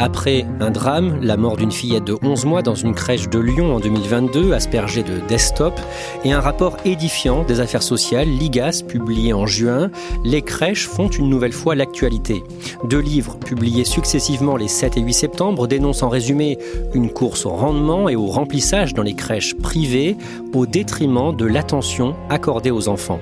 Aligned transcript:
Après 0.00 0.44
un 0.60 0.70
drame, 0.70 1.20
la 1.22 1.36
mort 1.36 1.56
d'une 1.56 1.70
fillette 1.70 2.04
de 2.04 2.16
11 2.20 2.44
mois 2.46 2.62
dans 2.62 2.74
une 2.74 2.94
crèche 2.94 3.28
de 3.28 3.38
Lyon 3.38 3.76
en 3.76 3.80
2022, 3.80 4.52
aspergée 4.52 5.04
de 5.04 5.20
desktop, 5.28 5.78
et 6.24 6.32
un 6.32 6.40
rapport 6.40 6.76
édifiant 6.84 7.44
des 7.44 7.60
affaires 7.60 7.82
sociales, 7.82 8.28
l'IGAS, 8.28 8.82
publié 8.86 9.32
en 9.32 9.46
juin, 9.46 9.90
les 10.24 10.42
crèches 10.42 10.88
font 10.88 11.08
une 11.08 11.30
nouvelle 11.30 11.52
fois 11.52 11.76
l'actualité. 11.76 12.42
Deux 12.88 12.98
livres 12.98 13.38
publiés 13.38 13.84
successivement 13.84 14.56
les 14.56 14.68
7 14.68 14.96
et 14.96 15.00
8 15.00 15.12
septembre 15.12 15.68
dénoncent 15.68 16.02
en 16.02 16.08
résumé 16.08 16.58
une 16.92 17.10
course 17.10 17.46
au 17.46 17.50
rendement 17.50 18.08
et 18.08 18.16
au 18.16 18.26
remplissage 18.26 18.94
dans 18.94 19.02
les 19.02 19.14
crèches 19.14 19.54
privées 19.54 20.16
au 20.54 20.66
détriment 20.66 21.34
de 21.34 21.46
l'attention 21.46 22.16
accordée 22.30 22.72
aux 22.72 22.88
enfants. 22.88 23.20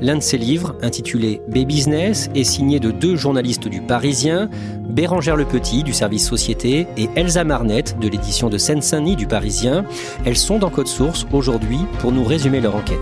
L'un 0.00 0.16
de 0.16 0.22
ces 0.22 0.38
livres, 0.38 0.74
intitulé 0.82 1.40
Baby 1.48 1.78
Business, 1.78 2.28
est 2.34 2.44
signé 2.44 2.80
de 2.80 2.90
deux 2.90 3.14
journalistes 3.14 3.68
du 3.68 3.80
Parisien, 3.80 4.48
Bérangère 4.88 5.36
Le 5.36 5.44
Petit 5.44 5.84
du 5.84 5.92
service 5.92 6.17
Société 6.18 6.86
et 6.96 7.08
Elsa 7.16 7.44
Marnette 7.44 7.98
de 7.98 8.08
l'édition 8.08 8.48
de 8.48 8.58
Seine-Saint-Denis 8.58 9.16
du 9.16 9.26
Parisien. 9.26 9.84
Elles 10.24 10.36
sont 10.36 10.58
dans 10.58 10.70
Code 10.70 10.88
Source 10.88 11.26
aujourd'hui 11.32 11.80
pour 12.00 12.12
nous 12.12 12.24
résumer 12.24 12.60
leur 12.60 12.76
enquête. 12.76 12.98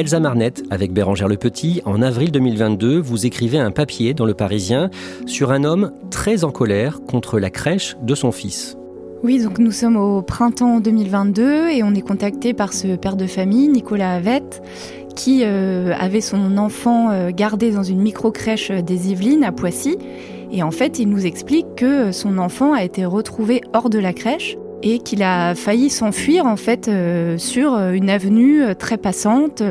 Elsa 0.00 0.18
Marnette, 0.18 0.62
avec 0.70 0.94
Bérangère 0.94 1.28
Le 1.28 1.36
Petit, 1.36 1.82
en 1.84 2.00
avril 2.00 2.32
2022, 2.32 2.98
vous 2.98 3.26
écrivez 3.26 3.58
un 3.58 3.70
papier 3.70 4.14
dans 4.14 4.24
Le 4.24 4.32
Parisien 4.32 4.88
sur 5.26 5.50
un 5.50 5.62
homme 5.62 5.92
très 6.10 6.44
en 6.44 6.50
colère 6.50 7.00
contre 7.06 7.38
la 7.38 7.50
crèche 7.50 7.96
de 8.00 8.14
son 8.14 8.32
fils. 8.32 8.78
Oui, 9.22 9.42
donc 9.42 9.58
nous 9.58 9.70
sommes 9.70 9.96
au 9.96 10.22
printemps 10.22 10.80
2022 10.80 11.68
et 11.68 11.82
on 11.82 11.94
est 11.94 12.00
contacté 12.00 12.54
par 12.54 12.72
ce 12.72 12.96
père 12.96 13.16
de 13.16 13.26
famille, 13.26 13.68
Nicolas 13.68 14.14
Avette, 14.14 14.62
qui 15.14 15.42
euh, 15.44 15.92
avait 16.00 16.22
son 16.22 16.56
enfant 16.56 17.10
euh, 17.10 17.30
gardé 17.30 17.70
dans 17.70 17.82
une 17.82 18.00
micro-crèche 18.00 18.70
des 18.70 19.10
Yvelines 19.10 19.44
à 19.44 19.52
Poissy. 19.52 19.98
Et 20.50 20.62
en 20.62 20.70
fait, 20.70 20.98
il 20.98 21.10
nous 21.10 21.26
explique 21.26 21.66
que 21.76 22.12
son 22.12 22.38
enfant 22.38 22.72
a 22.72 22.82
été 22.82 23.04
retrouvé 23.04 23.60
hors 23.74 23.90
de 23.90 23.98
la 23.98 24.14
crèche 24.14 24.56
et 24.82 25.00
qu'il 25.00 25.22
a 25.22 25.54
failli 25.54 25.90
s'enfuir 25.90 26.46
en 26.46 26.56
fait 26.56 26.88
euh, 26.88 27.36
sur 27.36 27.76
une 27.76 28.08
avenue 28.08 28.74
très 28.74 28.96
passante. 28.96 29.62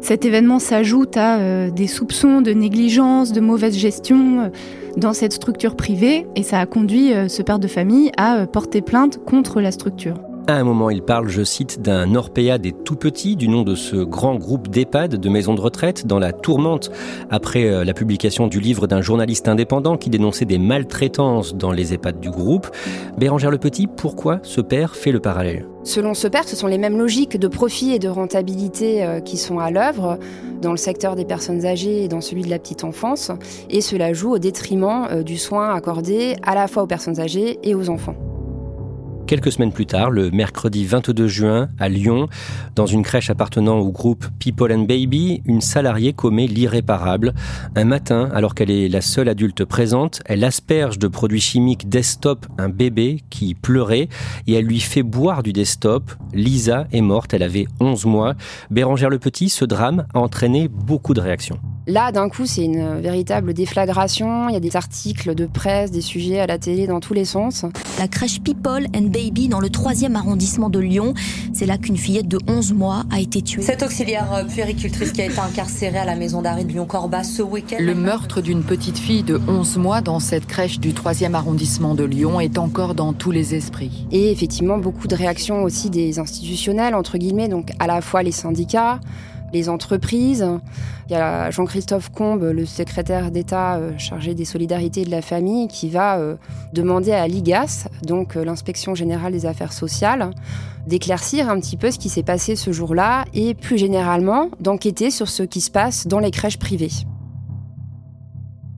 Cet 0.00 0.24
événement 0.24 0.58
s'ajoute 0.58 1.18
à 1.18 1.68
des 1.68 1.88
soupçons 1.88 2.40
de 2.40 2.52
négligence, 2.52 3.32
de 3.32 3.40
mauvaise 3.40 3.76
gestion 3.76 4.50
dans 4.96 5.12
cette 5.12 5.32
structure 5.32 5.76
privée 5.76 6.26
et 6.36 6.42
ça 6.42 6.60
a 6.60 6.66
conduit 6.66 7.12
ce 7.28 7.42
père 7.42 7.58
de 7.58 7.68
famille 7.68 8.10
à 8.16 8.46
porter 8.46 8.82
plainte 8.82 9.18
contre 9.24 9.60
la 9.60 9.72
structure. 9.72 10.16
À 10.46 10.56
un 10.56 10.64
moment, 10.64 10.90
il 10.90 11.00
parle, 11.00 11.30
je 11.30 11.42
cite, 11.42 11.80
d'un 11.80 12.14
Orpea 12.14 12.58
des 12.58 12.72
tout 12.72 12.96
petits, 12.96 13.34
du 13.34 13.48
nom 13.48 13.62
de 13.62 13.74
ce 13.74 13.96
grand 13.96 14.34
groupe 14.34 14.68
d'EHPAD, 14.68 15.16
de 15.16 15.28
maisons 15.30 15.54
de 15.54 15.60
retraite, 15.62 16.06
dans 16.06 16.18
la 16.18 16.32
tourmente, 16.32 16.90
après 17.30 17.64
euh, 17.64 17.82
la 17.82 17.94
publication 17.94 18.46
du 18.46 18.60
livre 18.60 18.86
d'un 18.86 19.00
journaliste 19.00 19.48
indépendant 19.48 19.96
qui 19.96 20.10
dénonçait 20.10 20.44
des 20.44 20.58
maltraitances 20.58 21.54
dans 21.54 21.72
les 21.72 21.94
EHPAD 21.94 22.20
du 22.20 22.28
groupe. 22.28 22.68
Bérangère 23.16 23.50
Le 23.50 23.56
Petit, 23.56 23.86
pourquoi 23.86 24.40
ce 24.42 24.60
père 24.60 24.96
fait 24.96 25.12
le 25.12 25.20
parallèle? 25.20 25.66
Selon 25.82 26.12
ce 26.12 26.28
père, 26.28 26.46
ce 26.46 26.56
sont 26.56 26.66
les 26.66 26.78
mêmes 26.78 26.98
logiques 26.98 27.38
de 27.38 27.48
profit 27.48 27.92
et 27.92 27.98
de 27.98 28.08
rentabilité 28.08 29.02
euh, 29.02 29.20
qui 29.20 29.38
sont 29.38 29.60
à 29.60 29.70
l'œuvre 29.70 30.18
dans 30.60 30.72
le 30.72 30.76
secteur 30.76 31.16
des 31.16 31.24
personnes 31.24 31.64
âgées 31.64 32.04
et 32.04 32.08
dans 32.08 32.20
celui 32.20 32.42
de 32.42 32.50
la 32.50 32.58
petite 32.58 32.84
enfance, 32.84 33.32
et 33.70 33.80
cela 33.80 34.12
joue 34.12 34.34
au 34.34 34.38
détriment 34.38 35.08
euh, 35.10 35.22
du 35.22 35.38
soin 35.38 35.74
accordé 35.74 36.36
à 36.42 36.54
la 36.54 36.68
fois 36.68 36.82
aux 36.82 36.86
personnes 36.86 37.18
âgées 37.18 37.58
et 37.62 37.74
aux 37.74 37.88
enfants. 37.88 38.16
Quelques 39.26 39.52
semaines 39.52 39.72
plus 39.72 39.86
tard, 39.86 40.10
le 40.10 40.30
mercredi 40.30 40.84
22 40.84 41.26
juin, 41.28 41.68
à 41.78 41.88
Lyon, 41.88 42.28
dans 42.74 42.84
une 42.84 43.02
crèche 43.02 43.30
appartenant 43.30 43.78
au 43.78 43.90
groupe 43.90 44.26
People 44.38 44.70
and 44.70 44.82
Baby, 44.82 45.40
une 45.46 45.62
salariée 45.62 46.12
commet 46.12 46.46
l'irréparable. 46.46 47.32
Un 47.74 47.84
matin, 47.84 48.28
alors 48.34 48.54
qu'elle 48.54 48.70
est 48.70 48.88
la 48.88 49.00
seule 49.00 49.30
adulte 49.30 49.64
présente, 49.64 50.20
elle 50.26 50.44
asperge 50.44 50.98
de 50.98 51.08
produits 51.08 51.40
chimiques 51.40 51.88
desktop 51.88 52.46
un 52.58 52.68
bébé 52.68 53.20
qui 53.30 53.54
pleurait 53.54 54.08
et 54.46 54.54
elle 54.54 54.66
lui 54.66 54.80
fait 54.80 55.02
boire 55.02 55.42
du 55.42 55.54
desktop. 55.54 56.12
Lisa 56.34 56.86
est 56.92 57.00
morte, 57.00 57.32
elle 57.32 57.42
avait 57.42 57.66
11 57.80 58.04
mois. 58.04 58.34
Bérangère 58.70 59.08
Le 59.08 59.18
Petit, 59.18 59.48
ce 59.48 59.64
drame 59.64 60.06
a 60.12 60.18
entraîné 60.18 60.68
beaucoup 60.68 61.14
de 61.14 61.22
réactions. 61.22 61.58
Là, 61.86 62.12
d'un 62.12 62.30
coup, 62.30 62.46
c'est 62.46 62.64
une 62.64 62.98
véritable 63.00 63.52
déflagration. 63.52 64.48
Il 64.48 64.54
y 64.54 64.56
a 64.56 64.60
des 64.60 64.74
articles 64.74 65.34
de 65.34 65.44
presse, 65.44 65.90
des 65.90 66.00
sujets 66.00 66.40
à 66.40 66.46
la 66.46 66.58
télé 66.58 66.86
dans 66.86 66.98
tous 66.98 67.12
les 67.12 67.26
sens. 67.26 67.66
La 67.98 68.08
crèche 68.08 68.40
People 68.40 68.86
and 68.96 69.08
Baby 69.08 69.48
dans 69.48 69.60
le 69.60 69.68
3e 69.68 70.14
arrondissement 70.14 70.70
de 70.70 70.78
Lyon. 70.78 71.12
C'est 71.52 71.66
là 71.66 71.76
qu'une 71.76 71.98
fillette 71.98 72.26
de 72.26 72.38
11 72.48 72.72
mois 72.72 73.02
a 73.12 73.20
été 73.20 73.42
tuée. 73.42 73.60
Cette 73.60 73.82
auxiliaire 73.82 74.46
puéricultrice 74.48 75.12
qui 75.12 75.20
a 75.20 75.26
été 75.26 75.38
incarcérée 75.38 75.98
à 75.98 76.06
la 76.06 76.16
maison 76.16 76.40
d'arrêt 76.40 76.64
de 76.64 76.72
Lyon-Corba 76.72 77.22
ce 77.22 77.42
week-end. 77.42 77.76
Le 77.78 77.94
meurtre 77.94 78.40
d'une 78.40 78.62
petite 78.62 78.96
fille 78.96 79.22
de 79.22 79.38
11 79.46 79.76
mois 79.76 80.00
dans 80.00 80.20
cette 80.20 80.46
crèche 80.46 80.80
du 80.80 80.92
3e 80.94 81.34
arrondissement 81.34 81.94
de 81.94 82.04
Lyon 82.04 82.40
est 82.40 82.56
encore 82.56 82.94
dans 82.94 83.12
tous 83.12 83.30
les 83.30 83.54
esprits. 83.54 84.06
Et 84.10 84.32
effectivement, 84.32 84.78
beaucoup 84.78 85.06
de 85.06 85.14
réactions 85.14 85.62
aussi 85.62 85.90
des 85.90 86.18
institutionnels, 86.18 86.94
entre 86.94 87.18
guillemets, 87.18 87.48
donc 87.48 87.72
à 87.78 87.86
la 87.86 88.00
fois 88.00 88.22
les 88.22 88.32
syndicats, 88.32 89.00
les 89.54 89.70
entreprises. 89.70 90.46
Il 91.08 91.12
y 91.12 91.16
a 91.16 91.50
Jean-Christophe 91.50 92.10
Combe, 92.10 92.42
le 92.42 92.66
secrétaire 92.66 93.30
d'État 93.30 93.76
euh, 93.76 93.92
chargé 93.96 94.34
des 94.34 94.44
solidarités 94.44 95.02
et 95.02 95.04
de 95.04 95.10
la 95.10 95.22
famille, 95.22 95.68
qui 95.68 95.88
va 95.88 96.18
euh, 96.18 96.36
demander 96.74 97.12
à 97.12 97.26
l'IGAS, 97.26 97.88
donc 98.02 98.36
euh, 98.36 98.44
l'inspection 98.44 98.94
générale 98.94 99.32
des 99.32 99.46
affaires 99.46 99.72
sociales, 99.72 100.30
d'éclaircir 100.86 101.48
un 101.48 101.58
petit 101.60 101.76
peu 101.76 101.90
ce 101.90 101.98
qui 101.98 102.10
s'est 102.10 102.22
passé 102.22 102.56
ce 102.56 102.72
jour-là 102.72 103.24
et 103.32 103.54
plus 103.54 103.78
généralement 103.78 104.50
d'enquêter 104.60 105.10
sur 105.10 105.28
ce 105.28 105.42
qui 105.42 105.62
se 105.62 105.70
passe 105.70 106.06
dans 106.06 106.18
les 106.18 106.30
crèches 106.30 106.58
privées. 106.58 106.90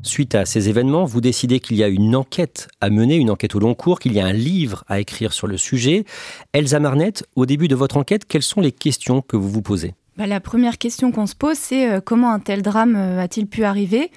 Suite 0.03 0.37
à 0.37 0.45
ces 0.45 0.69
événements, 0.69 1.05
vous 1.05 1.21
décidez 1.21 1.59
qu'il 1.59 1.77
y 1.77 1.83
a 1.83 1.89
une 1.89 2.15
enquête 2.15 2.69
à 2.81 2.91
mener, 2.91 3.17
une 3.17 3.31
enquête 3.31 3.57
au 3.57 3.59
long 3.59 3.75
cours, 3.75 3.99
qu'il 3.99 4.13
y 4.13 4.21
a 4.21 4.27
un 4.27 4.33
livre 4.33 4.85
à 4.87 5.01
écrire 5.01 5.33
sur 5.33 5.49
le 5.49 5.57
sujet. 5.57 6.05
Elsa 6.53 6.79
Marnette, 6.79 7.25
au 7.35 7.45
début 7.45 7.67
de 7.67 7.75
votre 7.75 7.97
enquête, 7.97 8.25
quelles 8.25 8.43
sont 8.43 8.61
les 8.61 8.71
questions 8.71 9.21
que 9.21 9.37
vous 9.37 9.51
vous 9.51 9.63
posez? 9.63 9.95
Bah, 10.17 10.27
la 10.27 10.41
première 10.41 10.79
question 10.79 11.13
qu'on 11.13 11.27
se 11.27 11.35
pose, 11.35 11.59
c'est 11.59 11.91
euh, 11.91 12.01
comment 12.01 12.33
un 12.33 12.41
tel 12.41 12.63
drame 12.63 12.97
euh, 12.97 13.21
a-t-il 13.21 13.47
pu 13.47 13.65
arriver? 13.65 14.11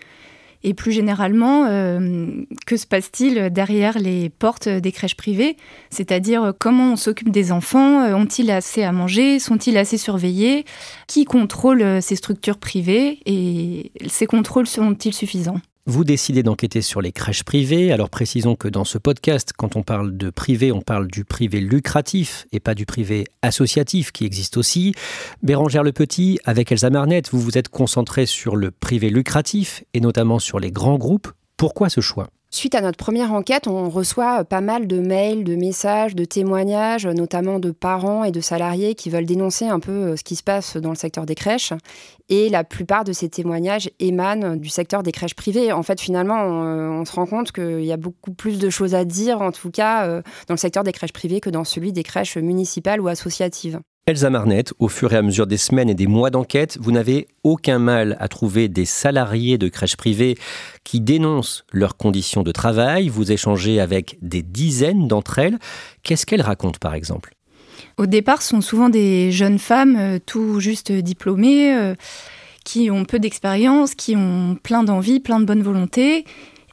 Et 0.63 0.73
plus 0.73 0.91
généralement, 0.91 1.67
euh, 1.67 2.43
que 2.65 2.75
se 2.75 2.85
passe-t-il 2.85 3.49
derrière 3.49 3.97
les 3.97 4.29
portes 4.29 4.67
des 4.67 4.91
crèches 4.91 5.15
privées? 5.15 5.55
C'est-à-dire 5.89 6.53
comment 6.59 6.93
on 6.93 6.95
s'occupe 6.97 7.31
des 7.31 7.53
enfants? 7.53 8.03
Ont-ils 8.13 8.51
assez 8.51 8.83
à 8.83 8.91
manger? 8.91 9.39
Sont-ils 9.39 9.77
assez 9.77 9.97
surveillés? 9.97 10.65
Qui 11.07 11.23
contrôle 11.23 12.01
ces 12.01 12.17
structures 12.17 12.57
privées? 12.57 13.19
Et 13.25 13.93
ces 14.07 14.25
contrôles 14.25 14.67
sont-ils 14.67 15.13
suffisants? 15.13 15.61
Vous 15.89 16.03
décidez 16.03 16.43
d'enquêter 16.43 16.81
sur 16.81 17.01
les 17.01 17.11
crèches 17.11 17.43
privées. 17.43 17.91
Alors 17.91 18.09
précisons 18.09 18.55
que 18.55 18.67
dans 18.67 18.83
ce 18.83 18.97
podcast, 18.97 19.53
quand 19.57 19.75
on 19.75 19.81
parle 19.81 20.15
de 20.15 20.29
privé, 20.29 20.71
on 20.71 20.81
parle 20.81 21.07
du 21.07 21.25
privé 21.25 21.59
lucratif 21.59 22.45
et 22.51 22.59
pas 22.59 22.75
du 22.75 22.85
privé 22.85 23.25
associatif 23.41 24.11
qui 24.11 24.25
existe 24.25 24.57
aussi. 24.57 24.93
Bérangère 25.41 25.83
Le 25.83 25.91
Petit, 25.91 26.39
avec 26.45 26.71
Elsa 26.71 26.89
Marnette, 26.89 27.31
vous 27.31 27.41
vous 27.41 27.57
êtes 27.57 27.69
concentré 27.69 28.25
sur 28.25 28.55
le 28.55 28.71
privé 28.71 29.09
lucratif 29.09 29.83
et 29.93 29.99
notamment 29.99 30.39
sur 30.39 30.59
les 30.59 30.71
grands 30.71 30.97
groupes. 30.97 31.31
Pourquoi 31.57 31.89
ce 31.89 32.01
choix? 32.01 32.29
Suite 32.51 32.73
à 32.73 32.81
notre 32.81 32.97
première 32.97 33.31
enquête, 33.31 33.67
on 33.67 33.89
reçoit 33.89 34.43
pas 34.43 34.59
mal 34.59 34.87
de 34.87 34.99
mails, 34.99 35.43
de 35.43 35.55
messages, 35.55 36.15
de 36.15 36.25
témoignages, 36.25 37.05
notamment 37.05 37.59
de 37.59 37.69
parents 37.69 38.23
et 38.23 38.31
de 38.31 38.41
salariés 38.41 38.95
qui 38.95 39.11
veulent 39.11 39.27
dénoncer 39.27 39.67
un 39.67 39.79
peu 39.79 39.91
euh, 39.91 40.15
ce 40.15 40.23
qui 40.23 40.35
se 40.35 40.41
passe 40.41 40.75
dans 40.75 40.89
le 40.89 40.95
secteur 40.95 41.27
des 41.27 41.35
crèches. 41.35 41.73
Et 42.27 42.49
la 42.49 42.63
plupart 42.63 43.03
de 43.03 43.13
ces 43.13 43.29
témoignages 43.29 43.91
émanent 43.99 44.55
du 44.55 44.69
secteur 44.69 45.03
des 45.03 45.11
crèches 45.11 45.35
privées. 45.35 45.71
En 45.71 45.83
fait, 45.83 46.01
finalement, 46.01 46.43
on, 46.43 47.05
se 47.05 47.11
rend 47.11 47.27
compte 47.27 47.51
qu'il 47.51 47.85
y 47.85 47.91
a 47.91 47.97
beaucoup 47.97 48.33
plus 48.33 48.57
de 48.57 48.71
choses 48.71 48.95
à 48.95 49.05
dire, 49.05 49.41
en 49.41 49.51
tout 49.51 49.69
cas, 49.69 50.07
euh, 50.07 50.23
dans 50.47 50.55
le 50.55 50.59
secteur 50.59 50.83
des 50.83 50.91
crèches 50.91 51.13
privées 51.13 51.41
que 51.41 51.51
dans 51.51 51.63
celui 51.63 51.93
des 51.93 52.03
crèches 52.03 52.37
municipales 52.37 52.99
ou 52.99 53.07
associatives. 53.09 53.79
Elsa 54.09 54.31
Marnette, 54.31 54.73
au 54.79 54.87
fur 54.87 55.13
et 55.13 55.17
à 55.17 55.21
mesure 55.21 55.45
des 55.45 55.57
semaines 55.57 55.87
et 55.87 55.93
des 55.93 56.07
mois 56.07 56.31
d'enquête, 56.31 56.79
vous 56.81 56.91
n'avez 56.91 57.27
aucun 57.43 57.77
mal 57.77 58.17
à 58.19 58.27
trouver 58.27 58.67
des 58.67 58.85
salariés 58.85 59.59
de 59.59 59.67
crèches 59.67 59.97
privées 59.97 60.35
qui 60.83 60.99
dénoncent 60.99 61.63
leurs 61.71 61.95
conditions 61.95 62.41
de 62.41 62.51
travail. 62.51 63.07
Vous 63.07 63.31
échangez 63.31 63.79
avec 63.79 64.17
des 64.23 64.41
dizaines 64.41 65.07
d'entre 65.07 65.37
elles. 65.37 65.59
Qu'est-ce 66.01 66.25
qu'elles 66.25 66.41
racontent 66.41 66.79
par 66.81 66.95
exemple? 66.95 67.35
Au 67.97 68.07
départ, 68.07 68.41
ce 68.41 68.49
sont 68.49 68.61
souvent 68.61 68.89
des 68.89 69.31
jeunes 69.31 69.59
femmes 69.59 69.95
euh, 69.99 70.17
tout 70.25 70.59
juste 70.59 70.91
diplômées, 70.91 71.75
euh, 71.75 71.93
qui 72.65 72.89
ont 72.89 73.05
peu 73.05 73.19
d'expérience, 73.19 73.93
qui 73.93 74.15
ont 74.15 74.57
plein 74.63 74.81
d'envie, 74.81 75.19
plein 75.19 75.39
de 75.39 75.45
bonne 75.45 75.61
volonté 75.61 76.25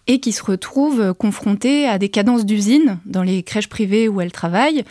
et 0.06 0.20
qui 0.20 0.32
se 0.32 0.42
retrouvent 0.42 1.12
confrontées 1.12 1.86
à 1.86 1.98
des 1.98 2.08
cadences 2.08 2.46
d'usine 2.46 2.98
dans 3.04 3.22
les 3.22 3.42
crèches 3.42 3.68
privées 3.68 4.08
où 4.08 4.22
elles 4.22 4.32
travaillent 4.32 4.84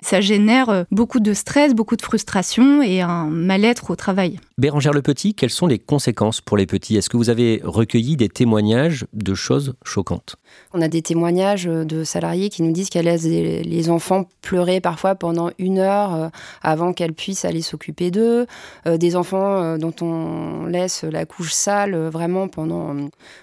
ça 0.00 0.20
génère 0.20 0.68
euh, 0.68 0.84
beaucoup 0.90 1.20
de 1.20 1.32
stress, 1.32 1.74
beaucoup 1.74 1.96
de 1.96 2.02
frustration 2.02 2.82
et 2.82 3.00
un 3.00 3.26
mal-être 3.26 3.90
au 3.90 3.96
travail. 3.96 4.38
Bérangère 4.58 4.92
Le 4.92 5.02
Petit, 5.02 5.34
quelles 5.34 5.50
sont 5.50 5.66
les 5.66 5.78
conséquences 5.78 6.40
pour 6.40 6.56
les 6.56 6.66
petits? 6.66 6.96
Est-ce 6.96 7.10
que 7.10 7.16
vous 7.16 7.30
avez 7.30 7.60
recueilli 7.64 8.16
des 8.16 8.28
témoignages 8.28 9.06
de 9.12 9.34
choses 9.34 9.74
choquantes? 9.84 10.36
On 10.72 10.80
a 10.80 10.88
des 10.88 11.02
témoignages 11.02 11.64
de 11.64 12.04
salariés 12.04 12.48
qui 12.48 12.62
nous 12.62 12.72
disent 12.72 12.88
qu'elles 12.88 13.06
laissent 13.06 13.24
les 13.24 13.90
enfants 13.90 14.26
pleurer 14.42 14.80
parfois 14.80 15.14
pendant 15.14 15.50
une 15.58 15.78
heure 15.78 16.14
euh, 16.14 16.28
avant 16.62 16.92
qu'elles 16.92 17.14
puissent 17.14 17.44
aller 17.44 17.62
s'occuper 17.62 18.10
d'eux, 18.10 18.46
euh, 18.86 18.96
des 18.96 19.16
enfants 19.16 19.78
dont 19.78 19.94
on 20.00 20.66
laisse 20.66 21.04
la 21.04 21.26
couche 21.26 21.52
sale 21.52 21.96
vraiment 22.08 22.48
pendant 22.48 22.94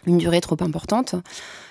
une 0.06 0.18
durée 0.18 0.42
trop 0.42 0.58
importante. 0.62 1.16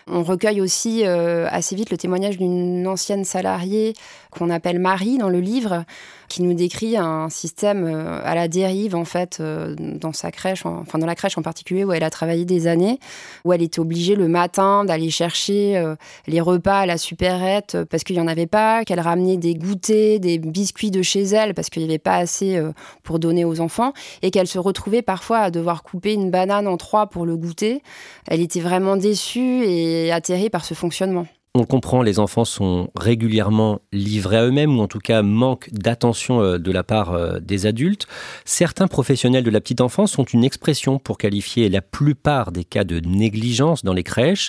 On 0.07 0.23
recueille 0.23 0.61
aussi 0.61 1.05
euh, 1.05 1.47
assez 1.51 1.77
vite 1.77 1.91
le 1.91 1.97
témoignage 1.97 2.39
d'une 2.39 2.87
ancienne 2.87 3.25
salariée 3.25 3.95
qu'on 4.31 4.51
appelle 4.51 4.79
Marie 4.79 5.19
dans 5.19 5.29
le 5.29 5.41
livre, 5.41 5.85
qui 6.33 6.43
nous 6.43 6.55
décrit 6.55 6.97
un 6.97 7.29
système 7.29 7.85
euh, 7.85 8.21
à 8.25 8.35
la 8.35 8.49
dérive 8.49 8.97
en 8.97 9.05
fait 9.05 9.39
euh, 9.41 9.75
dans 9.77 10.15
sa 10.15 10.31
crèche, 10.31 10.65
enfin 10.65 10.99
dans 10.99 11.07
la 11.07 11.15
crèche 11.15 11.37
en 11.37 11.43
particulier 11.43 11.85
où 11.85 11.93
elle 11.93 12.03
a 12.03 12.09
travaillé 12.09 12.47
des 12.47 12.67
années, 12.67 12.99
où 13.45 13.53
elle 13.53 13.61
était 13.61 13.81
obligée 13.81 14.15
le 14.15 14.29
matin 14.29 14.87
d'aller 14.87 15.11
chercher 15.11 15.77
euh, 15.77 15.95
les 16.27 16.41
repas 16.41 16.81
à 16.81 16.87
la 16.87 16.97
supérette 16.97 17.77
parce 17.91 18.03
qu'il 18.03 18.17
n'y 18.17 18.23
en 18.23 18.29
avait 18.29 18.47
pas, 18.47 18.83
qu'elle 18.87 19.01
ramenait 19.01 19.37
des 19.37 19.55
goûters, 19.55 20.21
des 20.21 20.39
biscuits 20.39 20.91
de 20.91 21.03
chez 21.03 21.23
elle 21.23 21.53
parce 21.53 21.69
qu'il 21.69 21.83
n'y 21.83 21.89
avait 21.89 21.99
pas 21.99 22.17
assez 22.17 22.59
pour 23.03 23.19
donner 23.19 23.45
aux 23.45 23.61
enfants 23.61 23.93
et 24.23 24.31
qu'elle 24.31 24.47
se 24.49 24.59
retrouvait 24.59 25.03
parfois 25.03 25.39
à 25.41 25.51
devoir 25.51 25.83
couper 25.83 26.15
une 26.15 26.31
banane 26.31 26.67
en 26.67 26.79
trois 26.79 27.09
pour 27.09 27.27
le 27.27 27.37
goûter. 27.37 27.83
Elle 28.27 28.41
était 28.41 28.61
vraiment 28.61 28.97
déçue 28.97 29.65
et 29.65 30.11
atterrée 30.13 30.49
par 30.49 30.65
ce 30.65 30.73
fonctionnement. 30.73 31.27
On 31.55 31.65
comprend, 31.65 32.01
les 32.01 32.19
enfants 32.19 32.47
sont 32.47 32.89
régulièrement 32.97 33.81
livrés 33.93 34.39
à 34.39 34.45
eux-mêmes 34.47 34.79
ou 34.79 34.81
en 34.81 34.89
tout 34.89 35.01
cas 35.01 35.21
manquent 35.21 35.69
d'attention 35.71 36.41
euh, 36.41 36.57
de 36.57 36.73
la 36.73 36.83
part 36.83 37.13
euh, 37.13 37.41
des 37.41 37.67
adultes. 37.67 38.07
Certains 38.47 38.89
professionnels 38.89 39.45
de 39.45 39.51
la 39.51 39.61
petite 39.61 39.83
enfance 39.83 40.19
ont 40.19 40.25
une 40.25 40.45
expression 40.45 40.99
pour 40.99 41.19
qualifier 41.19 41.69
la 41.69 41.83
plupart 41.83 42.53
des 42.53 42.65
cas 42.65 42.85
de 42.85 43.01
négligence 43.01 43.85
dans 43.85 43.93
les 43.93 44.03
crèches 44.03 44.49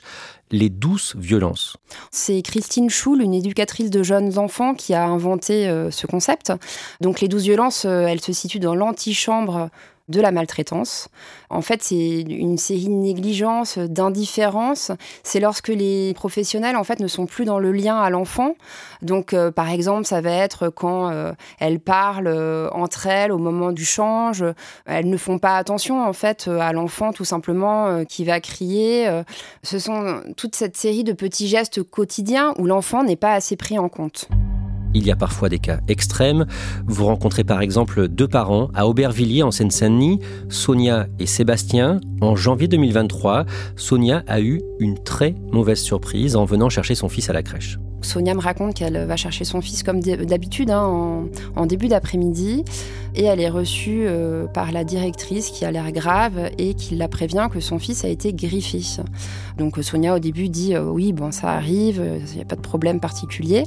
les 0.49 0.69
douces 0.69 1.15
violences. 1.17 1.75
C'est 2.11 2.41
Christine 2.43 2.89
Schul, 2.89 3.21
une 3.21 3.33
éducatrice 3.33 3.89
de 3.89 4.03
jeunes 4.03 4.37
enfants, 4.37 4.75
qui 4.75 4.93
a 4.93 5.03
inventé 5.03 5.67
euh, 5.67 5.89
ce 5.89 6.05
concept. 6.05 6.53
Donc 7.01 7.21
les 7.21 7.27
douces 7.27 7.43
violences, 7.43 7.85
elles 7.85 8.21
se 8.21 8.31
situent 8.31 8.59
dans 8.59 8.75
l'antichambre 8.75 9.69
de 10.09 10.19
la 10.19 10.31
maltraitance. 10.31 11.07
En 11.49 11.61
fait, 11.61 11.81
c'est 11.81 12.21
une 12.21 12.57
série 12.57 12.87
de 12.87 12.93
négligences, 12.93 13.77
d'indifférence. 13.77 14.91
C'est 15.23 15.39
lorsque 15.39 15.69
les 15.69 16.13
professionnels, 16.13 16.75
en 16.75 16.83
fait, 16.83 16.99
ne 16.99 17.07
sont 17.07 17.25
plus 17.25 17.45
dans 17.45 17.59
le 17.59 17.71
lien 17.71 17.97
à 17.97 18.09
l'enfant. 18.09 18.55
Donc, 19.01 19.33
euh, 19.33 19.51
par 19.51 19.69
exemple, 19.69 20.05
ça 20.05 20.19
va 20.19 20.31
être 20.31 20.69
quand 20.69 21.09
euh, 21.09 21.31
elles 21.59 21.79
parlent 21.79 22.27
euh, 22.27 22.69
entre 22.71 23.07
elles 23.07 23.31
au 23.31 23.37
moment 23.37 23.71
du 23.71 23.85
change. 23.85 24.43
Elles 24.85 25.09
ne 25.09 25.17
font 25.17 25.39
pas 25.39 25.57
attention, 25.57 26.05
en 26.05 26.13
fait, 26.13 26.47
à 26.47 26.73
l'enfant, 26.73 27.13
tout 27.13 27.25
simplement, 27.25 28.03
qui 28.05 28.25
va 28.25 28.39
crier. 28.39 29.09
ce 29.63 29.79
sont 29.79 30.21
toute 30.35 30.55
cette 30.55 30.75
série 30.75 31.03
de 31.03 31.13
petits 31.13 31.47
gestes 31.47 31.83
quotidiens 31.83 32.53
où 32.57 32.65
l'enfant 32.65 33.03
n'est 33.03 33.15
pas 33.15 33.33
assez 33.33 33.55
pris 33.55 33.79
en 33.79 33.89
compte. 33.89 34.27
Il 34.93 35.05
y 35.05 35.11
a 35.11 35.15
parfois 35.15 35.49
des 35.49 35.59
cas 35.59 35.79
extrêmes. 35.87 36.45
Vous 36.85 37.05
rencontrez 37.05 37.43
par 37.43 37.61
exemple 37.61 38.07
deux 38.07 38.27
parents 38.27 38.69
à 38.75 38.87
Aubervilliers 38.87 39.43
en 39.43 39.51
Seine-Saint-Denis, 39.51 40.19
Sonia 40.49 41.07
et 41.19 41.25
Sébastien. 41.25 41.99
En 42.21 42.35
janvier 42.35 42.67
2023, 42.67 43.45
Sonia 43.75 44.23
a 44.27 44.39
eu 44.39 44.61
une 44.79 45.01
très 45.03 45.35
mauvaise 45.51 45.79
surprise 45.79 46.35
en 46.35 46.45
venant 46.45 46.69
chercher 46.69 46.95
son 46.95 47.09
fils 47.09 47.29
à 47.29 47.33
la 47.33 47.41
crèche. 47.41 47.79
Sonia 48.03 48.33
me 48.33 48.41
raconte 48.41 48.75
qu'elle 48.75 49.05
va 49.05 49.15
chercher 49.15 49.45
son 49.45 49.61
fils 49.61 49.81
comme 49.81 50.01
d'habitude 50.01 50.69
hein, 50.69 51.25
en, 51.55 51.65
début 51.65 51.87
d'après-midi 51.87 52.63
et 53.15 53.23
elle 53.23 53.39
est 53.39 53.49
reçue 53.49 54.03
euh, 54.05 54.45
par 54.45 54.71
la 54.71 54.83
directrice 54.83 55.49
qui 55.49 55.63
a 55.63 55.71
l'air 55.71 55.91
grave 55.91 56.49
et 56.57 56.73
qui 56.73 56.95
la 56.95 57.07
prévient 57.07 57.47
que 57.51 57.61
son 57.61 57.79
fils 57.79 58.03
a 58.03 58.09
été 58.09 58.33
griffé. 58.33 58.81
Donc 59.57 59.77
Sonia 59.81 60.15
au 60.15 60.19
début 60.19 60.49
dit 60.49 60.75
euh, 60.75 60.83
oui 60.83 61.13
bon 61.13 61.31
ça 61.31 61.51
arrive, 61.51 62.03
il 62.27 62.35
n'y 62.35 62.41
a 62.41 62.45
pas 62.45 62.57
de 62.57 62.61
problème 62.61 62.99
particulier. 62.99 63.63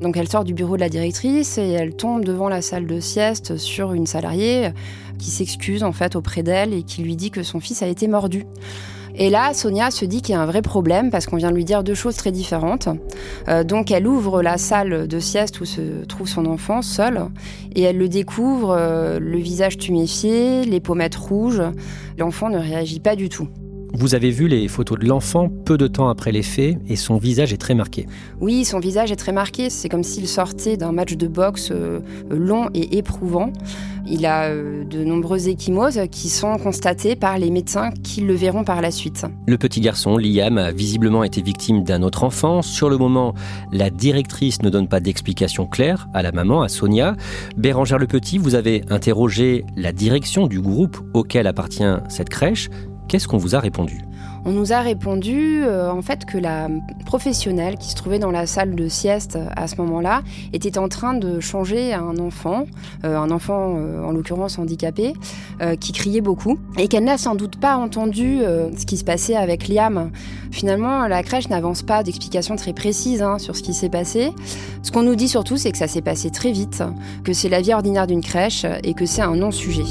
Donc 0.00 0.16
elle 0.16 0.28
sort 0.28 0.44
du 0.44 0.54
bureau 0.54 0.76
de 0.76 0.80
la 0.80 0.88
directrice 0.88 1.58
et 1.58 1.68
elle 1.68 1.94
tombe 1.94 2.24
devant 2.24 2.48
la 2.48 2.62
salle 2.62 2.86
de 2.86 3.00
sieste 3.00 3.56
sur 3.56 3.92
une 3.92 4.06
salariée 4.06 4.70
qui 5.18 5.30
s'excuse 5.30 5.82
en 5.82 5.92
fait 5.92 6.16
auprès 6.16 6.42
d'elle 6.42 6.74
et 6.74 6.82
qui 6.82 7.02
lui 7.02 7.16
dit 7.16 7.30
que 7.30 7.42
son 7.42 7.60
fils 7.60 7.82
a 7.82 7.86
été 7.86 8.08
mordu. 8.08 8.46
Et 9.18 9.30
là, 9.30 9.54
Sonia 9.54 9.90
se 9.90 10.04
dit 10.04 10.20
qu'il 10.20 10.34
y 10.34 10.38
a 10.38 10.42
un 10.42 10.46
vrai 10.46 10.60
problème 10.60 11.10
parce 11.10 11.26
qu'on 11.26 11.36
vient 11.36 11.50
de 11.50 11.56
lui 11.56 11.64
dire 11.64 11.82
deux 11.82 11.94
choses 11.94 12.16
très 12.16 12.32
différentes. 12.32 12.88
Euh, 13.48 13.64
donc 13.64 13.90
elle 13.90 14.06
ouvre 14.06 14.42
la 14.42 14.58
salle 14.58 15.08
de 15.08 15.20
sieste 15.20 15.60
où 15.60 15.64
se 15.64 16.04
trouve 16.04 16.28
son 16.28 16.44
enfant 16.44 16.82
seul 16.82 17.22
et 17.74 17.82
elle 17.82 17.96
le 17.96 18.08
découvre, 18.08 18.76
euh, 18.78 19.18
le 19.18 19.38
visage 19.38 19.78
tuméfié, 19.78 20.64
les 20.64 20.80
pommettes 20.80 21.16
rouges. 21.16 21.62
L'enfant 22.18 22.50
ne 22.50 22.58
réagit 22.58 23.00
pas 23.00 23.16
du 23.16 23.30
tout. 23.30 23.48
Vous 23.92 24.14
avez 24.14 24.30
vu 24.30 24.48
les 24.48 24.68
photos 24.68 24.98
de 24.98 25.06
l'enfant 25.06 25.48
peu 25.48 25.78
de 25.78 25.86
temps 25.86 26.08
après 26.08 26.32
les 26.32 26.42
faits 26.42 26.78
et 26.88 26.96
son 26.96 27.16
visage 27.16 27.52
est 27.52 27.58
très 27.58 27.74
marqué. 27.74 28.06
Oui, 28.40 28.64
son 28.64 28.78
visage 28.78 29.10
est 29.12 29.16
très 29.16 29.32
marqué. 29.32 29.70
C'est 29.70 29.88
comme 29.88 30.02
s'il 30.02 30.26
sortait 30.28 30.76
d'un 30.76 30.92
match 30.92 31.16
de 31.16 31.26
boxe 31.26 31.70
euh, 31.72 32.00
long 32.30 32.68
et 32.74 32.98
éprouvant. 32.98 33.52
Il 34.08 34.26
a 34.26 34.50
euh, 34.50 34.84
de 34.84 35.02
nombreuses 35.02 35.48
échymoses 35.48 36.00
qui 36.10 36.28
sont 36.28 36.56
constatées 36.58 37.16
par 37.16 37.38
les 37.38 37.50
médecins 37.50 37.90
qui 38.02 38.20
le 38.20 38.34
verront 38.34 38.64
par 38.64 38.80
la 38.80 38.90
suite. 38.90 39.24
Le 39.46 39.58
petit 39.58 39.80
garçon, 39.80 40.16
Liam, 40.16 40.58
a 40.58 40.72
visiblement 40.72 41.24
été 41.24 41.42
victime 41.42 41.82
d'un 41.82 42.02
autre 42.02 42.22
enfant. 42.22 42.62
Sur 42.62 42.88
le 42.88 42.98
moment, 42.98 43.34
la 43.72 43.90
directrice 43.90 44.62
ne 44.62 44.70
donne 44.70 44.88
pas 44.88 45.00
d'explication 45.00 45.66
claire 45.66 46.08
à 46.14 46.22
la 46.22 46.32
maman, 46.32 46.62
à 46.62 46.68
Sonia. 46.68 47.16
Bérangère 47.56 47.98
Le 47.98 48.06
Petit, 48.06 48.38
vous 48.38 48.54
avez 48.54 48.82
interrogé 48.90 49.64
la 49.76 49.92
direction 49.92 50.46
du 50.46 50.60
groupe 50.60 50.98
auquel 51.14 51.46
appartient 51.46 51.84
cette 52.08 52.28
crèche. 52.28 52.68
Qu'est-ce 53.08 53.28
qu'on 53.28 53.38
vous 53.38 53.54
a 53.54 53.60
répondu? 53.60 54.02
On 54.48 54.52
nous 54.52 54.72
a 54.72 54.80
répondu 54.80 55.64
euh, 55.64 55.90
en 55.90 56.02
fait 56.02 56.24
que 56.24 56.38
la 56.38 56.68
professionnelle 57.04 57.78
qui 57.78 57.90
se 57.90 57.96
trouvait 57.96 58.20
dans 58.20 58.30
la 58.30 58.46
salle 58.46 58.76
de 58.76 58.86
sieste 58.86 59.36
à 59.56 59.66
ce 59.66 59.74
moment-là 59.76 60.22
était 60.52 60.78
en 60.78 60.88
train 60.88 61.14
de 61.14 61.40
changer 61.40 61.92
un 61.92 62.16
enfant, 62.18 62.66
euh, 63.04 63.18
un 63.18 63.32
enfant 63.32 63.74
euh, 63.76 64.04
en 64.04 64.12
l'occurrence 64.12 64.58
handicapé, 64.58 65.14
qui 65.80 65.92
criait 65.92 66.20
beaucoup 66.20 66.58
et 66.76 66.86
qu'elle 66.86 67.04
n'a 67.04 67.16
sans 67.16 67.34
doute 67.34 67.58
pas 67.58 67.76
entendu 67.76 68.40
ce 68.40 68.84
qui 68.84 68.98
se 68.98 69.04
passait 69.04 69.34
avec 69.34 69.68
Liam. 69.68 70.10
Finalement, 70.50 71.06
la 71.06 71.22
crèche 71.22 71.48
n'avance 71.48 71.82
pas 71.82 72.02
d'explications 72.02 72.56
très 72.56 72.74
précises 72.74 73.22
hein, 73.22 73.38
sur 73.38 73.56
ce 73.56 73.62
qui 73.62 73.72
s'est 73.72 73.88
passé. 73.88 74.32
Ce 74.82 74.92
qu'on 74.92 75.02
nous 75.02 75.14
dit 75.14 75.28
surtout, 75.28 75.56
c'est 75.56 75.72
que 75.72 75.78
ça 75.78 75.88
s'est 75.88 76.02
passé 76.02 76.30
très 76.30 76.52
vite, 76.52 76.82
que 77.24 77.32
c'est 77.32 77.48
la 77.48 77.62
vie 77.62 77.72
ordinaire 77.72 78.06
d'une 78.06 78.20
crèche 78.20 78.66
et 78.84 78.92
que 78.92 79.06
c'est 79.06 79.22
un 79.22 79.34
non-sujet. 79.34 79.86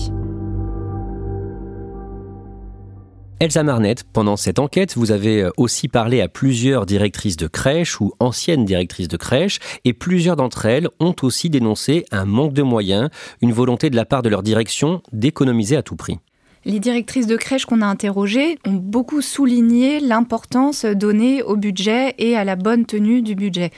Elsa 3.41 3.63
Marnette, 3.63 4.05
pendant 4.05 4.37
cette 4.37 4.59
enquête, 4.59 4.95
vous 4.95 5.11
avez 5.11 5.43
euh, 5.43 5.49
aussi 5.57 5.89
parlé 5.89 6.21
à 6.21 6.29
plusieurs 6.29 6.85
directrices 6.85 7.35
de 7.35 7.47
crèches 7.47 7.99
ou 7.99 8.13
anciennes 8.19 8.63
directrices 8.63 9.09
de 9.09 9.17
crèches, 9.17 9.59
et 9.83 9.91
plusieurs 9.91 10.37
d'entre 10.37 10.65
elles 10.65 10.87
ont 11.01 11.13
aussi 11.21 11.49
dénoncé 11.49 12.05
un 12.11 12.23
manque 12.23 12.53
de 12.53 12.61
moyens, 12.61 13.09
une 13.41 13.51
volonté 13.51 13.89
de 13.89 13.97
la 13.97 14.05
part 14.05 14.21
de 14.21 14.29
leur 14.29 14.41
direction 14.41 15.01
d'économiser 15.11 15.75
à 15.75 15.83
tout 15.83 15.97
prix. 15.97 16.17
Les 16.63 16.79
directrices 16.79 17.27
de 17.27 17.35
crèche 17.35 17.65
qu'on 17.65 17.81
a 17.81 17.85
interrogées 17.85 18.57
ont 18.65 18.71
beaucoup 18.71 19.21
souligné 19.21 19.99
l'importance 19.99 20.85
donnée 20.85 21.43
au 21.43 21.57
budget 21.57 22.15
et 22.17 22.37
à 22.37 22.45
la 22.45 22.55
bonne 22.55 22.85
tenue 22.85 23.21
du 23.21 23.35
budget. 23.35 23.71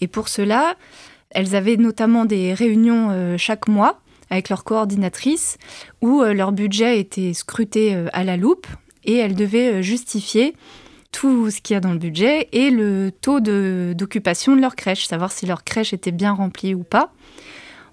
Et 0.00 0.08
pour 0.08 0.26
cela, 0.28 0.74
elles 1.30 1.54
avaient 1.54 1.76
notamment 1.76 2.24
des 2.24 2.54
réunions 2.54 3.10
euh, 3.12 3.36
chaque 3.38 3.68
mois 3.68 4.00
avec 4.30 4.48
leur 4.48 4.64
coordinatrice 4.64 5.58
où 6.02 6.22
euh, 6.22 6.34
leur 6.34 6.50
budget 6.50 6.98
était 6.98 7.34
scruté 7.34 7.94
à 8.12 8.24
la 8.24 8.36
loupe 8.36 8.66
et 9.06 9.16
elles 9.16 9.34
devaient 9.34 9.82
justifier 9.82 10.54
tout 11.12 11.50
ce 11.50 11.60
qu'il 11.60 11.74
y 11.74 11.76
a 11.76 11.80
dans 11.80 11.92
le 11.92 11.98
budget 11.98 12.48
et 12.52 12.70
le 12.70 13.10
taux 13.10 13.40
d'occupation 13.40 14.54
de 14.54 14.60
leur 14.60 14.76
crèche, 14.76 15.06
savoir 15.06 15.32
si 15.32 15.46
leur 15.46 15.64
crèche 15.64 15.92
était 15.92 16.12
bien 16.12 16.32
remplie 16.32 16.74
ou 16.74 16.82
pas. 16.82 17.12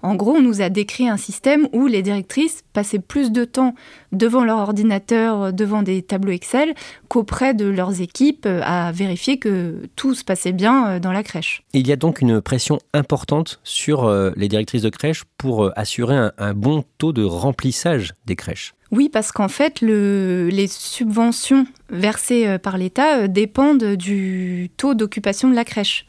En 0.04 0.16
gros, 0.16 0.32
on 0.32 0.42
nous 0.42 0.60
a 0.60 0.68
décrit 0.68 1.08
un 1.08 1.16
système 1.16 1.66
où 1.72 1.86
les 1.86 2.02
directrices 2.02 2.62
passaient 2.74 2.98
plus 2.98 3.32
de 3.32 3.46
temps 3.46 3.74
devant 4.12 4.44
leur 4.44 4.58
ordinateur, 4.58 5.50
devant 5.50 5.82
des 5.82 6.02
tableaux 6.02 6.32
Excel, 6.32 6.74
qu'auprès 7.08 7.54
de 7.54 7.64
leurs 7.64 8.02
équipes 8.02 8.46
à 8.46 8.92
vérifier 8.92 9.38
que 9.38 9.88
tout 9.96 10.14
se 10.14 10.22
passait 10.22 10.52
bien 10.52 10.86
euh, 10.86 11.00
dans 11.00 11.10
la 11.10 11.22
crèche. 11.22 11.62
Il 11.72 11.88
y 11.88 11.92
a 11.92 11.96
donc 11.96 12.20
une 12.20 12.42
pression 12.42 12.80
importante 12.92 13.60
sur 13.64 14.04
euh, 14.04 14.30
les 14.36 14.48
directrices 14.48 14.82
de 14.82 14.90
crèche 14.90 15.24
pour 15.38 15.64
euh, 15.64 15.72
assurer 15.74 16.28
un, 16.36 16.52
bon 16.52 16.84
taux 16.98 17.14
de 17.14 17.24
remplissage 17.24 18.12
des 18.26 18.36
crèches. 18.36 18.74
Oui, 18.94 19.08
parce 19.08 19.32
qu'en 19.32 19.48
fait, 19.48 19.80
les 19.80 20.66
subventions 20.68 21.66
versées 21.90 22.58
par 22.62 22.78
l'État 22.78 23.26
dépendent 23.26 23.96
du 23.96 24.70
taux 24.76 24.94
d'occupation 24.94 25.48
de 25.48 25.54
la 25.54 25.64
crèche. 25.64 26.06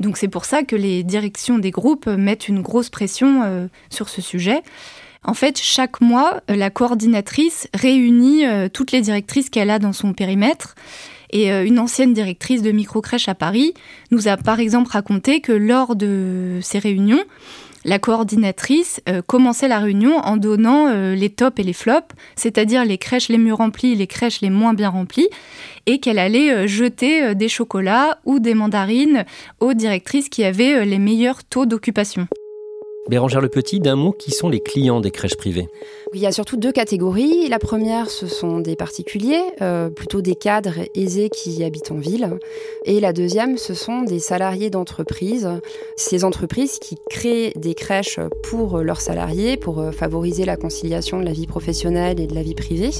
Donc 0.00 0.16
c'est 0.16 0.28
pour 0.28 0.44
ça 0.44 0.62
que 0.62 0.76
les 0.76 1.02
directions 1.02 1.58
des 1.58 1.70
groupes 1.70 2.06
mettent 2.06 2.48
une 2.48 2.62
grosse 2.62 2.88
pression 2.88 3.42
euh, 3.44 3.66
sur 3.90 4.08
ce 4.08 4.22
sujet. 4.22 4.62
En 5.24 5.34
fait, 5.34 5.58
chaque 5.60 6.00
mois, 6.00 6.40
euh, 6.50 6.54
la 6.54 6.70
coordinatrice 6.70 7.68
réunit 7.74 8.46
euh, 8.46 8.68
toutes 8.68 8.92
les 8.92 9.00
directrices 9.00 9.50
qu'elle 9.50 9.70
a 9.70 9.78
dans 9.78 9.92
son 9.92 10.12
périmètre. 10.12 10.74
Et 11.30 11.50
une 11.50 11.78
ancienne 11.78 12.14
directrice 12.14 12.62
de 12.62 12.72
microcrèche 12.72 13.28
à 13.28 13.34
Paris 13.34 13.74
nous 14.10 14.28
a 14.28 14.38
par 14.38 14.60
exemple 14.60 14.90
raconté 14.90 15.42
que 15.42 15.52
lors 15.52 15.94
de 15.94 16.58
ces 16.62 16.78
réunions, 16.78 17.22
la 17.88 17.98
coordinatrice 17.98 19.00
euh, 19.08 19.22
commençait 19.22 19.66
la 19.66 19.78
réunion 19.78 20.18
en 20.18 20.36
donnant 20.36 20.88
euh, 20.88 21.14
les 21.14 21.30
tops 21.30 21.58
et 21.58 21.62
les 21.62 21.72
flops, 21.72 22.14
c'est-à-dire 22.36 22.84
les 22.84 22.98
crèches 22.98 23.28
les 23.30 23.38
mieux 23.38 23.54
remplies, 23.54 23.94
les 23.94 24.06
crèches 24.06 24.42
les 24.42 24.50
moins 24.50 24.74
bien 24.74 24.90
remplies, 24.90 25.28
et 25.86 25.98
qu'elle 25.98 26.18
allait 26.18 26.52
euh, 26.52 26.66
jeter 26.66 27.34
des 27.34 27.48
chocolats 27.48 28.18
ou 28.26 28.40
des 28.40 28.52
mandarines 28.52 29.24
aux 29.60 29.72
directrices 29.72 30.28
qui 30.28 30.44
avaient 30.44 30.84
les 30.84 30.98
meilleurs 30.98 31.44
taux 31.44 31.64
d'occupation. 31.64 32.28
Bérangère 33.08 33.40
Le 33.40 33.48
Petit, 33.48 33.80
d'un 33.80 33.96
mot, 33.96 34.12
qui 34.12 34.32
sont 34.32 34.50
les 34.50 34.60
clients 34.60 35.00
des 35.00 35.10
crèches 35.10 35.36
privées? 35.36 35.68
Il 36.12 36.20
y 36.20 36.26
a 36.26 36.32
surtout 36.32 36.58
deux 36.58 36.72
catégories. 36.72 37.48
La 37.48 37.58
première, 37.58 38.10
ce 38.10 38.26
sont 38.26 38.60
des 38.60 38.76
particuliers, 38.76 39.40
euh, 39.62 39.88
plutôt 39.88 40.20
des 40.20 40.34
cadres 40.34 40.80
aisés 40.94 41.30
qui 41.30 41.64
habitent 41.64 41.90
en 41.90 41.96
ville. 41.96 42.38
Et 42.84 43.00
la 43.00 43.14
deuxième, 43.14 43.56
ce 43.56 43.72
sont 43.72 44.02
des 44.02 44.18
salariés 44.18 44.68
d'entreprises. 44.68 45.48
Ces 45.96 46.24
entreprises 46.24 46.78
qui 46.78 46.96
créent 47.08 47.52
des 47.56 47.74
crèches 47.74 48.20
pour 48.42 48.78
leurs 48.78 49.00
salariés, 49.00 49.56
pour 49.56 49.78
euh, 49.78 49.90
favoriser 49.90 50.44
la 50.44 50.58
conciliation 50.58 51.18
de 51.18 51.24
la 51.24 51.32
vie 51.32 51.46
professionnelle 51.46 52.20
et 52.20 52.26
de 52.26 52.34
la 52.34 52.42
vie 52.42 52.54
privée. 52.54 52.90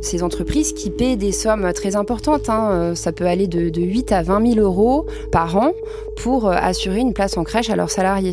Ces 0.00 0.22
entreprises 0.22 0.72
qui 0.72 0.90
paient 0.90 1.16
des 1.16 1.32
sommes 1.32 1.72
très 1.72 1.96
importantes, 1.96 2.48
hein. 2.48 2.70
euh, 2.70 2.94
ça 2.94 3.10
peut 3.10 3.26
aller 3.26 3.48
de, 3.48 3.68
de 3.68 3.82
8 3.82 4.12
à 4.12 4.22
20 4.22 4.54
000 4.54 4.60
euros 4.60 5.06
par 5.32 5.56
an 5.56 5.72
pour 6.16 6.48
assurer 6.48 7.00
une 7.00 7.14
place 7.14 7.36
en 7.36 7.42
crèche 7.42 7.70
à 7.70 7.76
leurs 7.76 7.90
salariés. 7.90 8.32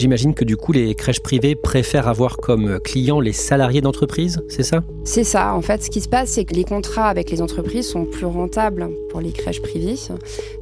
J'imagine 0.00 0.32
que 0.32 0.46
du 0.46 0.56
coup, 0.56 0.72
les 0.72 0.94
crèches 0.94 1.20
privées 1.20 1.54
préfèrent 1.54 2.08
avoir 2.08 2.38
comme 2.38 2.80
clients 2.80 3.20
les 3.20 3.34
salariés 3.34 3.82
d'entreprise, 3.82 4.40
c'est 4.48 4.62
ça? 4.62 4.82
C'est 5.04 5.24
ça. 5.24 5.54
En 5.54 5.60
fait, 5.60 5.82
ce 5.82 5.90
qui 5.90 6.00
se 6.00 6.08
passe, 6.08 6.30
c'est 6.30 6.46
que 6.46 6.54
les 6.54 6.64
contrats 6.64 7.08
avec 7.08 7.30
les 7.30 7.42
entreprises 7.42 7.86
sont 7.86 8.06
plus 8.06 8.24
rentables 8.24 8.88
pour 9.10 9.20
les 9.20 9.30
crèches 9.30 9.60
privées. 9.60 9.96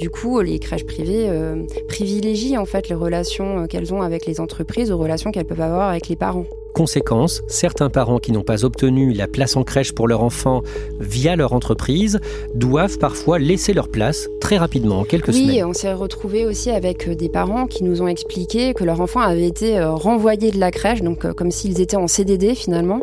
Du 0.00 0.10
coup, 0.10 0.40
les 0.40 0.58
crèches 0.58 0.86
privées 0.86 1.28
euh, 1.28 1.62
privilégient 1.86 2.58
en 2.58 2.64
fait 2.64 2.88
les 2.88 2.96
relations 2.96 3.60
euh, 3.60 3.66
qu'elles 3.68 3.94
ont 3.94 4.02
avec 4.02 4.26
les 4.26 4.40
entreprises 4.40 4.90
aux 4.90 4.98
relations 4.98 5.30
qu'elles 5.30 5.46
peuvent 5.46 5.60
avoir 5.60 5.90
avec 5.90 6.08
les 6.08 6.16
parents. 6.16 6.46
Conséquence, 6.78 7.42
certains 7.48 7.90
parents 7.90 8.20
qui 8.20 8.30
n'ont 8.30 8.44
pas 8.44 8.64
obtenu 8.64 9.12
la 9.12 9.26
place 9.26 9.56
en 9.56 9.64
crèche 9.64 9.92
pour 9.92 10.06
leur 10.06 10.22
enfant 10.22 10.62
via 11.00 11.34
leur 11.34 11.52
entreprise 11.52 12.20
doivent 12.54 12.98
parfois 12.98 13.40
laisser 13.40 13.72
leur 13.72 13.88
place 13.88 14.28
très 14.40 14.58
rapidement, 14.58 15.00
en 15.00 15.04
quelques 15.04 15.34
semaines. 15.34 15.50
Oui, 15.50 15.64
on 15.64 15.72
s'est 15.72 15.92
retrouvé 15.92 16.46
aussi 16.46 16.70
avec 16.70 17.08
euh, 17.08 17.16
des 17.16 17.28
parents 17.28 17.66
qui 17.66 17.82
nous 17.82 18.00
ont 18.00 18.06
expliqué 18.06 18.74
que 18.74 18.84
leur 18.84 19.00
enfant 19.00 19.18
avait 19.18 19.48
été 19.48 19.76
euh, 19.76 19.90
renvoyé 19.90 20.52
de 20.52 20.60
la 20.60 20.70
crèche, 20.70 21.02
donc 21.02 21.24
euh, 21.24 21.32
comme 21.32 21.50
s'ils 21.50 21.80
étaient 21.80 21.96
en 21.96 22.06
CDD 22.06 22.54
finalement, 22.54 23.00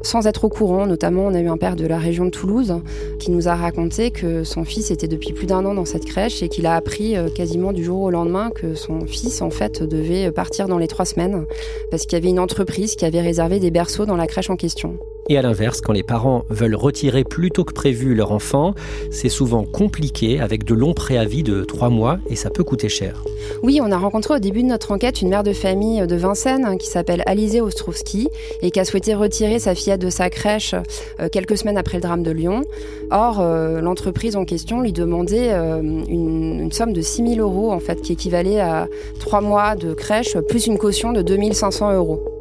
sans 0.00 0.26
être 0.26 0.44
au 0.44 0.48
courant. 0.48 0.86
Notamment, 0.86 1.26
on 1.26 1.34
a 1.34 1.40
eu 1.40 1.48
un 1.48 1.58
père 1.58 1.76
de 1.76 1.86
la 1.86 1.98
région 1.98 2.24
de 2.24 2.30
Toulouse 2.30 2.76
qui 3.18 3.30
nous 3.30 3.46
a 3.46 3.54
raconté 3.54 4.10
que 4.10 4.42
son 4.42 4.64
fils 4.64 4.90
était 4.90 5.06
depuis 5.06 5.34
plus 5.34 5.46
d'un 5.46 5.66
an 5.66 5.74
dans 5.74 5.84
cette 5.84 6.06
crèche 6.06 6.42
et 6.42 6.48
qu'il 6.48 6.64
a 6.64 6.74
appris 6.74 7.14
quasiment 7.34 7.74
du 7.74 7.84
jour 7.84 8.00
au 8.00 8.10
lendemain 8.10 8.50
que 8.54 8.74
son 8.74 9.00
fils 9.06 9.42
en 9.42 9.50
fait 9.50 9.82
devait 9.82 10.30
partir 10.30 10.66
dans 10.66 10.78
les 10.78 10.88
trois 10.88 11.04
semaines 11.04 11.44
parce 11.90 12.04
qu'il 12.04 12.14
y 12.14 12.22
avait 12.22 12.30
une 12.30 12.40
entreprise 12.40 12.96
qui 12.96 13.04
avait 13.04 13.17
réservé 13.20 13.60
des 13.60 13.70
berceaux 13.70 14.06
dans 14.06 14.16
la 14.16 14.26
crèche 14.26 14.50
en 14.50 14.56
question. 14.56 14.98
Et 15.30 15.36
à 15.36 15.42
l'inverse, 15.42 15.82
quand 15.82 15.92
les 15.92 16.02
parents 16.02 16.44
veulent 16.48 16.74
retirer 16.74 17.22
plus 17.22 17.50
tôt 17.50 17.64
que 17.64 17.74
prévu 17.74 18.14
leur 18.14 18.32
enfant, 18.32 18.74
c'est 19.10 19.28
souvent 19.28 19.64
compliqué 19.64 20.40
avec 20.40 20.64
de 20.64 20.72
longs 20.72 20.94
préavis 20.94 21.42
de 21.42 21.64
trois 21.64 21.90
mois 21.90 22.18
et 22.30 22.36
ça 22.36 22.48
peut 22.48 22.64
coûter 22.64 22.88
cher. 22.88 23.24
Oui, 23.62 23.78
on 23.82 23.92
a 23.92 23.98
rencontré 23.98 24.34
au 24.34 24.38
début 24.38 24.62
de 24.62 24.68
notre 24.68 24.90
enquête 24.90 25.20
une 25.20 25.28
mère 25.28 25.42
de 25.42 25.52
famille 25.52 26.06
de 26.06 26.16
Vincennes 26.16 26.64
hein, 26.64 26.78
qui 26.78 26.86
s'appelle 26.86 27.22
Alizé 27.26 27.60
Ostrowski 27.60 28.28
et 28.62 28.70
qui 28.70 28.80
a 28.80 28.86
souhaité 28.86 29.14
retirer 29.14 29.58
sa 29.58 29.74
fillette 29.74 30.00
de 30.00 30.08
sa 30.08 30.30
crèche 30.30 30.74
euh, 31.20 31.28
quelques 31.30 31.58
semaines 31.58 31.76
après 31.76 31.98
le 31.98 32.02
drame 32.02 32.22
de 32.22 32.30
Lyon. 32.30 32.62
Or, 33.10 33.40
euh, 33.40 33.82
l'entreprise 33.82 34.34
en 34.34 34.46
question 34.46 34.80
lui 34.80 34.94
demandait 34.94 35.52
euh, 35.52 35.80
une, 35.80 36.60
une, 36.60 36.72
somme 36.72 36.94
de 36.94 37.02
6 37.02 37.34
000 37.34 37.40
euros 37.40 37.70
en 37.70 37.80
fait, 37.80 38.00
qui 38.00 38.14
équivalait 38.14 38.60
à 38.60 38.88
trois 39.20 39.42
mois 39.42 39.76
de 39.76 39.92
crèche 39.92 40.38
plus 40.48 40.66
une 40.66 40.78
caution 40.78 41.12
de 41.12 41.20
2 41.20 41.52
500 41.52 41.92
euros 41.92 42.37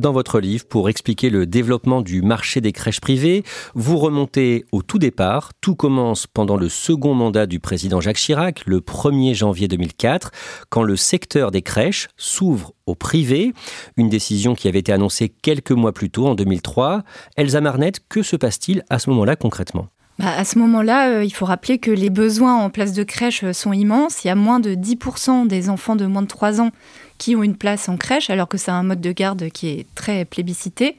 dans 0.00 0.12
votre 0.12 0.40
livre 0.40 0.64
pour 0.66 0.88
expliquer 0.88 1.30
le 1.30 1.46
développement 1.46 2.02
du 2.02 2.22
marché 2.22 2.60
des 2.60 2.72
crèches 2.72 3.00
privées. 3.00 3.44
Vous 3.74 3.98
remontez 3.98 4.64
au 4.72 4.82
tout 4.82 4.98
départ. 4.98 5.52
Tout 5.60 5.74
commence 5.74 6.26
pendant 6.26 6.56
le 6.56 6.68
second 6.68 7.14
mandat 7.14 7.46
du 7.46 7.60
président 7.60 8.00
Jacques 8.00 8.16
Chirac, 8.16 8.62
le 8.66 8.80
1er 8.80 9.34
janvier 9.34 9.68
2004, 9.68 10.32
quand 10.68 10.82
le 10.82 10.96
secteur 10.96 11.50
des 11.50 11.62
crèches 11.62 12.08
s'ouvre 12.16 12.72
au 12.86 12.94
privé. 12.94 13.52
Une 13.96 14.08
décision 14.08 14.54
qui 14.54 14.66
avait 14.66 14.80
été 14.80 14.92
annoncée 14.92 15.28
quelques 15.28 15.70
mois 15.70 15.92
plus 15.92 16.10
tôt, 16.10 16.26
en 16.26 16.34
2003. 16.34 17.02
Elsa 17.36 17.60
Marnette, 17.60 18.00
que 18.08 18.22
se 18.22 18.36
passe-t-il 18.36 18.82
à 18.90 18.98
ce 18.98 19.10
moment-là 19.10 19.36
concrètement? 19.36 19.88
Bah, 20.18 20.34
à 20.36 20.44
ce 20.44 20.58
moment-là, 20.58 21.08
euh, 21.08 21.24
il 21.24 21.30
faut 21.30 21.46
rappeler 21.46 21.78
que 21.78 21.90
les 21.90 22.10
besoins 22.10 22.54
en 22.56 22.68
place 22.68 22.92
de 22.92 23.02
crèche 23.02 23.50
sont 23.52 23.72
immenses. 23.72 24.22
Il 24.22 24.28
y 24.28 24.30
a 24.30 24.34
moins 24.34 24.60
de 24.60 24.74
10% 24.74 25.46
des 25.46 25.70
enfants 25.70 25.96
de 25.96 26.04
moins 26.04 26.20
de 26.20 26.26
3 26.26 26.60
ans 26.60 26.70
qui 27.20 27.36
ont 27.36 27.42
une 27.42 27.56
place 27.56 27.88
en 27.90 27.98
crèche, 27.98 28.30
alors 28.30 28.48
que 28.48 28.56
c'est 28.56 28.70
un 28.70 28.82
mode 28.82 29.02
de 29.02 29.12
garde 29.12 29.50
qui 29.50 29.68
est 29.68 29.86
très 29.94 30.24
plébiscité. 30.24 30.96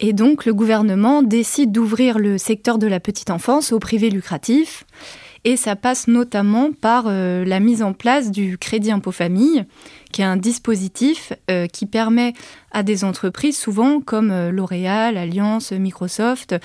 Et 0.00 0.14
donc, 0.14 0.46
le 0.46 0.54
gouvernement 0.54 1.22
décide 1.22 1.70
d'ouvrir 1.70 2.18
le 2.18 2.38
secteur 2.38 2.78
de 2.78 2.86
la 2.86 2.98
petite 2.98 3.30
enfance 3.30 3.70
au 3.72 3.78
privé 3.78 4.08
lucratif. 4.08 4.84
Et 5.44 5.56
ça 5.56 5.76
passe 5.76 6.08
notamment 6.08 6.70
par 6.72 7.04
euh, 7.08 7.44
la 7.44 7.60
mise 7.60 7.82
en 7.82 7.92
place 7.92 8.30
du 8.30 8.56
crédit 8.56 8.90
impôt 8.90 9.12
famille, 9.12 9.66
qui 10.12 10.22
est 10.22 10.24
un 10.24 10.38
dispositif 10.38 11.34
qui 11.72 11.84
permet 11.84 12.32
à 12.72 12.82
des 12.82 13.04
entreprises, 13.04 13.58
souvent 13.58 14.00
comme 14.00 14.48
L'Oréal, 14.48 15.18
Alliance, 15.18 15.72
Microsoft, 15.72 16.56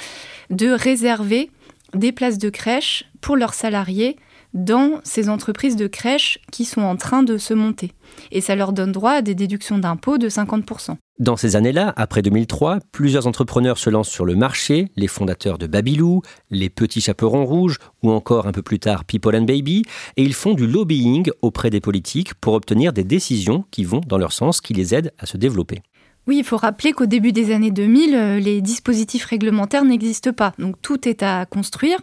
de 0.50 0.70
réserver 0.70 1.52
des 1.94 2.14
places 2.14 2.38
de 2.38 2.50
crèche 2.50 3.04
pour 3.20 3.36
leurs 3.36 3.54
salariés 3.54 4.16
dans 4.54 5.02
ces 5.04 5.30
entreprises 5.30 5.76
de 5.76 5.88
crèche 5.88 6.40
qui 6.52 6.66
sont 6.66 6.82
en 6.82 6.96
train 6.96 7.24
de 7.24 7.38
se 7.38 7.54
monter. 7.54 7.92
Et 8.32 8.42
ça 8.42 8.56
leur 8.56 8.74
donne 8.74 8.92
droit 8.92 9.12
à 9.12 9.22
des 9.22 9.36
déductions 9.36 9.78
d'impôts 9.78 10.18
de 10.18 10.30
50%. 10.30 10.96
Dans 11.20 11.38
ces 11.38 11.56
années-là, 11.56 11.94
après 11.96 12.24
2003, 12.24 12.80
plusieurs 12.92 13.28
entrepreneurs 13.28 13.78
se 13.78 13.90
lancent 13.90 14.10
sur 14.10 14.26
le 14.26 14.36
marché, 14.36 14.88
les 14.96 15.08
fondateurs 15.08 15.60
de 15.60 15.68
Babylou, 15.68 16.22
les 16.50 16.70
Petits 16.70 17.02
Chaperons 17.02 17.46
Rouges 17.46 17.78
ou 18.02 18.10
encore 18.10 18.48
un 18.48 18.52
peu 18.52 18.64
plus 18.64 18.80
tard 18.80 19.06
People 19.06 19.36
and 19.36 19.44
Baby, 19.44 19.84
et 20.18 20.24
ils 20.24 20.34
font 20.34 20.54
du 20.54 20.66
lobbying 20.66 21.30
auprès 21.44 21.70
des 21.70 21.82
politiques 21.82 22.34
pour 22.34 22.54
obtenir 22.56 22.94
des 22.94 23.04
décisions 23.04 23.64
qui 23.70 23.84
vont 23.84 24.02
dans 24.08 24.18
leur 24.18 24.34
sens, 24.34 24.60
qui 24.60 24.74
les 24.74 24.96
aident 24.96 25.14
à 25.20 25.28
se 25.28 25.38
développer. 25.38 25.84
Oui, 26.26 26.38
il 26.38 26.44
faut 26.44 26.58
rappeler 26.58 26.94
qu'au 26.94 27.06
début 27.06 27.34
des 27.34 27.54
années 27.54 27.72
2000, 27.72 28.16
euh, 28.16 28.40
les 28.40 28.62
dispositifs 28.62 29.26
réglementaires 29.26 29.84
n'existent 29.84 30.32
pas. 30.32 30.54
Donc 30.58 30.76
tout 30.82 31.08
est 31.08 31.22
à 31.22 31.46
construire. 31.46 32.00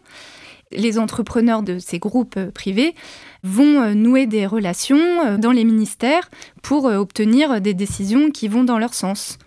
Les 0.73 0.99
entrepreneurs 0.99 1.62
de 1.62 1.79
ces 1.79 1.99
groupes 1.99 2.37
euh, 2.37 2.50
privés 2.50 2.95
vont 3.43 3.81
euh, 3.81 3.95
nouer 3.95 4.27
des 4.27 4.47
relations 4.47 5.37
dans 5.39 5.50
les 5.50 5.65
ministères 5.65 6.31
pour 6.62 6.85
obtenir 6.85 7.61
des 7.61 7.75
décisions 7.75 8.31
qui 8.31 8.49
vont 8.49 8.65
dans 8.65 8.79
leur 8.79 8.95
sens. 8.95 9.39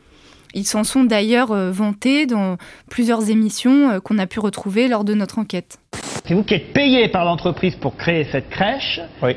Ils 0.53 0.65
s'en 0.65 0.83
sont 0.83 1.03
d'ailleurs 1.03 1.53
vantés 1.71 2.27
dans 2.27 2.57
plusieurs 2.89 3.29
émissions 3.31 3.99
qu'on 4.01 4.19
a 4.19 4.27
pu 4.27 4.39
retrouver 4.39 4.87
lors 4.87 5.03
de 5.03 5.15
notre 5.15 5.39
enquête. 5.39 5.79
C'est 6.25 6.35
vous 6.35 6.43
qui 6.43 6.53
êtes 6.53 6.73
payé 6.73 7.07
par 7.07 7.25
l'entreprise 7.25 7.75
pour 7.75 7.97
créer 7.97 8.27
cette 8.31 8.49
crèche. 8.49 8.99
Oui. 9.23 9.35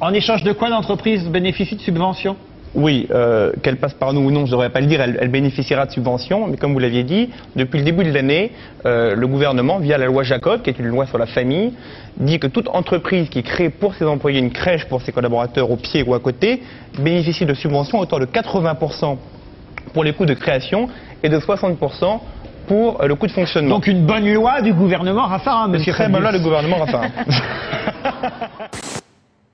En 0.00 0.12
échange 0.12 0.42
de 0.42 0.52
quoi 0.52 0.70
l'entreprise 0.70 1.24
bénéficie 1.28 1.76
de 1.76 1.80
subventions? 1.80 2.36
Oui, 2.74 3.06
euh, 3.10 3.52
qu'elle 3.62 3.76
passe 3.76 3.94
par 3.94 4.12
nous 4.12 4.22
ou 4.22 4.30
non, 4.30 4.40
je 4.40 4.46
ne 4.46 4.50
devrais 4.52 4.70
pas 4.70 4.80
le 4.80 4.86
dire, 4.86 5.00
elle, 5.00 5.28
bénéficiera 5.28 5.86
de 5.86 5.92
subventions, 5.92 6.46
mais 6.48 6.56
comme 6.56 6.72
vous 6.72 6.78
l'aviez 6.78 7.04
dit, 7.04 7.30
depuis 7.54 7.78
le 7.78 7.84
début 7.84 8.04
de 8.04 8.10
l'année, 8.10 8.52
euh, 8.84 9.14
le 9.14 9.26
gouvernement, 9.26 9.78
via 9.78 9.96
la 9.96 10.06
loi 10.06 10.22
Jacob, 10.24 10.62
qui 10.62 10.70
est 10.70 10.78
une 10.78 10.88
loi 10.88 11.06
sur 11.06 11.18
la 11.18 11.26
famille, 11.26 11.72
dit 12.16 12.38
que 12.38 12.46
toute 12.46 12.68
entreprise 12.68 13.28
qui 13.28 13.42
crée 13.42 13.70
pour 13.70 13.94
ses 13.94 14.04
employés 14.04 14.40
une 14.40 14.50
crèche 14.50 14.86
pour 14.86 15.02
ses 15.02 15.12
collaborateurs 15.12 15.70
au 15.70 15.76
pied 15.76 16.02
ou 16.02 16.14
à 16.14 16.20
côté 16.20 16.62
bénéficie 16.98 17.46
de 17.46 17.54
subventions 17.54 17.98
à 17.98 18.02
hauteur 18.02 18.20
de 18.20 18.26
80% 18.26 19.16
pour 19.92 20.04
les 20.04 20.12
coûts 20.12 20.26
de 20.26 20.34
création 20.34 20.88
et 21.22 21.28
de 21.28 21.38
60% 21.38 22.20
pour 22.66 23.00
euh, 23.00 23.06
le 23.06 23.14
coût 23.14 23.26
de 23.26 23.32
fonctionnement. 23.32 23.76
Donc 23.76 23.86
une 23.86 24.04
bonne 24.06 24.32
loi 24.32 24.62
du 24.62 24.72
gouvernement 24.72 25.26
Raffarin, 25.26 25.68
monsieur 25.68 25.92
Très 25.92 26.08
bonne 26.08 26.22
loi 26.22 26.32
du 26.32 26.40
gouvernement 26.40 26.78
Raffarin. 26.78 27.10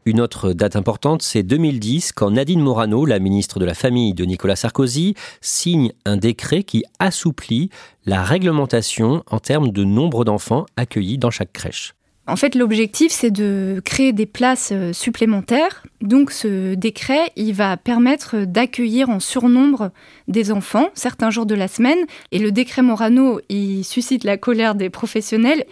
Une 0.06 0.20
autre 0.20 0.54
date 0.54 0.76
importante, 0.76 1.20
c'est 1.20 1.42
2010, 1.42 2.12
quand 2.12 2.30
Nadine 2.30 2.62
Morano, 2.62 3.04
la 3.04 3.18
ministre 3.18 3.58
de 3.58 3.66
la 3.66 3.74
Famille 3.74 4.14
de 4.14 4.24
Nicolas 4.24 4.56
Sarkozy, 4.56 5.14
signe 5.42 5.92
un 6.06 6.16
décret 6.16 6.62
qui 6.62 6.84
assouplit 6.98 7.68
la 8.06 8.22
réglementation 8.22 9.22
en 9.30 9.38
termes 9.40 9.68
de 9.68 9.84
nombre 9.84 10.24
d'enfants 10.24 10.64
accueillis 10.76 11.18
dans 11.18 11.30
chaque 11.30 11.52
crèche. 11.52 11.94
En 12.26 12.36
fait, 12.36 12.54
l'objectif, 12.54 13.10
c'est 13.10 13.30
de 13.30 13.82
créer 13.84 14.12
des 14.12 14.24
places 14.24 14.70
euh, 14.72 14.92
supplémentaires. 14.92 15.82
Donc, 16.00 16.30
ce 16.30 16.74
décret, 16.74 17.32
il 17.34 17.52
va 17.52 17.76
permettre 17.76 18.44
d'accueillir 18.44 19.10
en 19.10 19.18
surnombre 19.18 19.90
des 20.28 20.52
enfants 20.52 20.90
certains 20.94 21.30
jours 21.30 21.46
de 21.46 21.56
la 21.56 21.66
semaine. 21.66 21.98
Et 22.30 22.38
le 22.38 22.52
décret 22.52 22.82
Morano, 22.82 23.40
il 23.48 23.84
suscite 23.84 24.22
la 24.22 24.36
colère 24.36 24.76
des 24.76 24.90
professionnels 24.90 25.64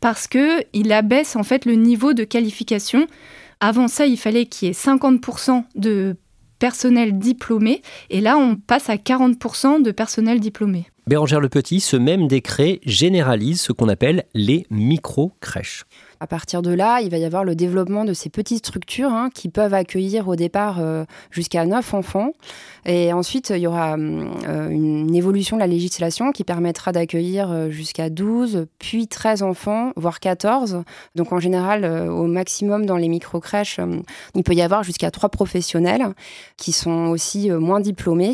parce 0.00 0.26
que 0.26 0.64
il 0.72 0.90
abaisse 0.92 1.36
en 1.36 1.42
fait 1.42 1.66
le 1.66 1.74
niveau 1.74 2.14
de 2.14 2.24
qualification 2.24 3.06
avant 3.60 3.88
ça, 3.88 4.06
il 4.06 4.16
fallait 4.16 4.46
qu'il 4.46 4.68
y 4.68 4.70
ait 4.70 4.74
50% 4.74 5.64
de 5.74 6.16
personnel 6.58 7.18
diplômé, 7.18 7.82
et 8.10 8.20
là, 8.20 8.36
on 8.36 8.56
passe 8.56 8.88
à 8.88 8.96
40% 8.96 9.82
de 9.82 9.90
personnel 9.90 10.40
diplômé. 10.40 10.86
Bérangère 11.06 11.40
Le 11.40 11.48
Petit, 11.48 11.80
ce 11.80 11.96
même 11.96 12.26
décret 12.26 12.80
généralise 12.84 13.60
ce 13.60 13.72
qu'on 13.72 13.88
appelle 13.88 14.24
les 14.34 14.66
micro-crèches. 14.70 15.84
À 16.18 16.26
partir 16.26 16.62
de 16.62 16.70
là, 16.70 17.00
il 17.02 17.10
va 17.10 17.18
y 17.18 17.24
avoir 17.24 17.44
le 17.44 17.54
développement 17.54 18.04
de 18.04 18.14
ces 18.14 18.30
petites 18.30 18.66
structures 18.66 19.12
hein, 19.12 19.28
qui 19.34 19.48
peuvent 19.48 19.74
accueillir 19.74 20.28
au 20.28 20.36
départ 20.36 20.78
euh, 20.80 21.04
jusqu'à 21.30 21.66
9 21.66 21.94
enfants. 21.94 22.30
Et 22.86 23.12
ensuite, 23.12 23.50
il 23.50 23.58
y 23.58 23.66
aura 23.66 23.96
euh, 23.96 24.68
une 24.70 25.14
évolution 25.14 25.56
de 25.56 25.60
la 25.60 25.66
législation 25.66 26.32
qui 26.32 26.42
permettra 26.44 26.92
d'accueillir 26.92 27.50
euh, 27.50 27.70
jusqu'à 27.70 28.08
12, 28.08 28.66
puis 28.78 29.08
13 29.08 29.42
enfants, 29.42 29.92
voire 29.96 30.20
14. 30.20 30.84
Donc 31.16 31.32
en 31.32 31.40
général, 31.40 31.84
au 31.84 32.26
maximum 32.26 32.86
dans 32.86 32.96
les 32.96 33.08
micro-crèches, 33.08 33.80
il 34.34 34.42
peut 34.42 34.54
y 34.54 34.62
avoir 34.62 34.82
jusqu'à 34.82 35.10
3 35.10 35.28
professionnels 35.28 36.14
qui 36.56 36.72
sont 36.72 37.08
aussi 37.08 37.50
moins 37.50 37.80
diplômés, 37.80 38.32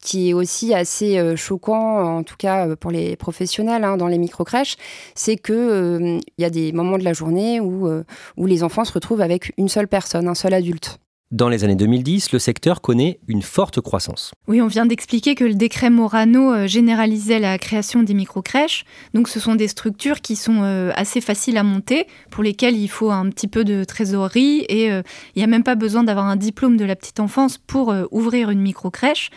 qui 0.00 0.30
est 0.30 0.32
aussi 0.32 0.74
assez 0.74 1.36
choquant, 1.36 2.18
en 2.18 2.22
tout 2.22 2.36
cas 2.38 2.74
pour 2.76 2.90
les 2.90 3.16
professionnels 3.16 3.84
hein, 3.84 3.96
dans 3.96 4.08
les 4.08 4.18
micro-crèches, 4.18 4.76
c'est 5.14 5.36
qu'il 5.36 6.20
il 6.38 6.42
y 6.42 6.44
a 6.44 6.50
des 6.50 6.72
moments 6.72 6.98
de 6.98 7.04
la 7.04 7.12
journée 7.12 7.60
où, 7.60 7.88
euh, 7.88 8.04
où 8.36 8.46
les 8.46 8.62
enfants 8.62 8.84
se 8.84 8.92
retrouvent 8.92 9.20
avec 9.20 9.52
une 9.56 9.68
seule 9.68 9.88
personne, 9.88 10.28
un 10.28 10.34
seul 10.34 10.54
adulte. 10.54 10.98
Dans 11.30 11.48
les 11.48 11.62
années 11.62 11.76
2010, 11.76 12.32
le 12.32 12.40
secteur 12.40 12.80
connaît 12.80 13.20
une 13.28 13.42
forte 13.42 13.80
croissance. 13.80 14.32
Oui, 14.48 14.60
on 14.60 14.66
vient 14.66 14.84
d'expliquer 14.84 15.36
que 15.36 15.44
le 15.44 15.54
décret 15.54 15.88
Morano 15.88 16.52
euh, 16.52 16.66
généralisait 16.66 17.38
la 17.38 17.56
création 17.56 18.02
des 18.02 18.14
micro-crèches. 18.14 18.84
Donc 19.14 19.28
ce 19.28 19.38
sont 19.38 19.54
des 19.54 19.68
structures 19.68 20.22
qui 20.22 20.34
sont 20.34 20.62
euh, 20.62 20.90
assez 20.96 21.20
faciles 21.20 21.56
à 21.56 21.62
monter, 21.62 22.08
pour 22.32 22.42
lesquelles 22.42 22.76
il 22.76 22.88
faut 22.88 23.12
un 23.12 23.30
petit 23.30 23.46
peu 23.46 23.62
de 23.62 23.84
trésorerie 23.84 24.64
et 24.68 24.86
il 24.86 25.02
n'y 25.36 25.44
a 25.44 25.46
même 25.46 25.62
pas 25.62 25.76
besoin 25.76 26.02
d'avoir 26.02 26.26
un 26.26 26.36
diplôme 26.36 26.76
de 26.76 26.84
la 26.84 26.96
petite 26.96 27.20
enfance 27.20 27.58
pour 27.58 27.94
ouvrir 28.10 28.50
une 28.50 28.60
micro-crèche. 28.60 29.30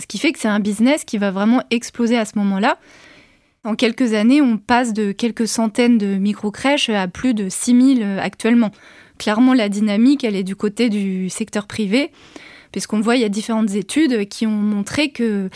Ce 0.00 0.06
qui 0.06 0.18
fait 0.18 0.32
que 0.32 0.38
c'est 0.38 0.48
un 0.48 0.60
business 0.60 1.04
qui 1.04 1.18
va 1.18 1.30
vraiment 1.30 1.62
exploser 1.70 2.16
à 2.16 2.24
ce 2.24 2.38
moment-là. 2.38 2.78
En 3.64 3.74
quelques 3.74 4.14
années, 4.14 4.40
on 4.40 4.56
passe 4.56 4.92
de 4.92 5.12
quelques 5.12 5.48
centaines 5.48 5.98
de 5.98 6.16
micro-crèches 6.16 6.90
à 6.90 7.08
plus 7.08 7.34
de 7.34 7.48
6000 7.48 8.02
euh, 8.02 8.20
actuellement. 8.20 8.70
Clairement, 9.18 9.52
la 9.52 9.68
dynamique, 9.68 10.22
elle 10.24 10.36
est 10.36 10.44
du 10.44 10.54
côté 10.54 10.88
du 10.88 11.28
secteur 11.28 11.66
privé, 11.66 12.12
puisqu'on 12.70 13.00
voit, 13.00 13.16
il 13.16 13.22
y 13.22 13.24
a 13.24 13.28
différentes 13.28 13.74
études 13.74 14.28
qui 14.28 14.46
ont 14.46 14.50
montré 14.50 15.10
que 15.10 15.50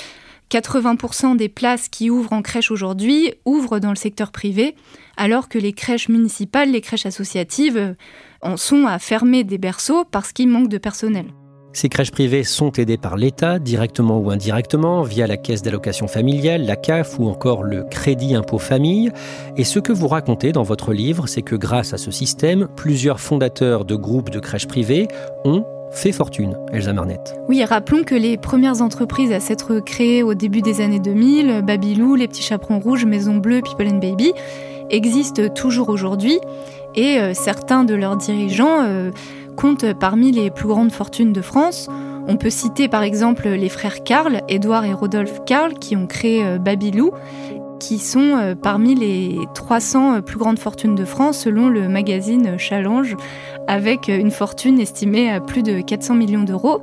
80% 0.51 1.37
des 1.37 1.49
places 1.49 1.89
qui 1.89 2.11
ouvrent 2.11 2.33
en 2.33 2.43
crèche 2.43 2.71
aujourd'hui 2.71 3.33
ouvrent 3.45 3.79
dans 3.79 3.91
le 3.91 3.97
secteur 3.97 4.33
privé, 4.33 4.75
alors 5.17 5.49
que 5.49 5.59
les 5.59 5.73
crèches 5.73 6.09
municipales, 6.09 6.71
les 6.71 6.81
crèches 6.81 7.07
associatives, 7.07 7.77
euh, 7.77 7.95
en 8.43 8.57
sont 8.57 8.87
à 8.87 8.99
fermer 8.99 9.45
des 9.45 9.59
berceaux 9.59 10.05
parce 10.05 10.33
qu'il 10.33 10.49
manque 10.49 10.69
de 10.69 10.79
personnel. 10.79 11.27
Ces 11.75 11.89
crèches 11.89 12.11
privées 12.11 12.45
sont 12.45 12.71
aidées 12.73 12.99
par 12.99 13.17
l'État, 13.17 13.59
directement 13.59 14.19
ou 14.19 14.31
indirectement, 14.31 15.03
via 15.03 15.27
la 15.27 15.39
caisse 15.39 15.63
d'allocation 15.63 16.07
familiale, 16.07 16.67
la 16.67 16.77
CAF 16.77 17.19
ou 17.19 17.29
encore 17.29 17.63
le 17.63 17.85
crédit 17.85 18.35
impôt 18.35 18.59
famille. 18.59 19.11
Et 19.57 19.65
ce 19.65 19.79
que 19.79 19.93
vous 19.93 20.09
racontez 20.09 20.53
dans 20.53 20.65
votre 20.65 20.93
livre, 20.93 21.27
c'est 21.27 21.41
que 21.43 21.57
grâce 21.57 21.95
à 21.95 21.99
ce 21.99 22.11
système, 22.11 22.69
plusieurs 22.77 23.21
fondateurs 23.21 23.87
de 23.87 23.95
groupes 23.95 24.29
de 24.29 24.39
crèches 24.39 24.69
privées 24.69 25.09
ont 25.45 25.65
fait 25.93 26.13
fortune, 26.13 26.57
Elsa 26.73 26.93
Marnette. 26.93 27.35
Oui, 27.49 27.65
rappelons 27.65 28.05
que 28.05 28.15
les 28.15 28.37
premières 28.37 28.83
entreprises 28.83 29.33
à 29.33 29.41
s'être 29.41 29.81
créées 29.81 30.23
au 30.23 30.35
début 30.35 30.63
des 30.63 30.81
années 30.83 31.01
2000, 31.01 31.63
Babylou, 31.63 32.17
Les 32.17 32.29
Petits 32.29 32.43
Chaperons 32.43 32.81
Rouges, 32.81 33.07
Maison 33.07 33.37
Bleue, 33.37 33.61
People 33.63 33.99
Baby, 33.99 34.33
existent 34.91 35.49
toujours 35.49 35.89
aujourd'hui 35.89 36.39
et 36.95 37.19
euh, 37.19 37.33
certains 37.35 37.85
de 37.85 37.95
leurs 37.95 38.17
dirigeants 38.17 38.83
euh, 38.83 39.11
compte 39.57 39.93
parmi 39.95 40.33
les 40.33 40.51
plus 40.51 40.69
grandes 40.69 40.93
fortunes 40.93 41.33
de 41.33 41.41
France. 41.41 41.89
On 42.29 42.37
peut 42.37 42.51
citer 42.51 42.89
par 42.89 43.03
exemple 43.03 43.49
les 43.49 43.69
frères 43.69 44.05
Karl, 44.05 44.43
Édouard 44.49 44.85
et 44.85 44.93
Rodolphe 44.93 45.45
Karl, 45.45 45.75
qui 45.75 45.97
ont 45.97 46.07
créé 46.07 46.45
euh, 46.45 46.59
Babylou, 46.59 47.11
qui 47.81 47.99
sont 47.99 48.37
euh, 48.37 48.55
parmi 48.55 48.95
les 48.95 49.39
300 49.55 50.15
euh, 50.15 50.21
plus 50.21 50.39
grandes 50.39 50.61
fortunes 50.61 50.95
de 50.95 51.05
France 51.05 51.39
selon 51.39 51.69
le 51.69 51.89
magazine 51.89 52.59
Challenge, 52.59 53.17
avec 53.67 54.09
une 54.09 54.31
fortune 54.31 54.79
estimée 54.79 55.31
à 55.31 55.41
plus 55.41 55.63
de 55.63 55.81
400 55.81 56.15
millions 56.15 56.45
d'euros. 56.45 56.81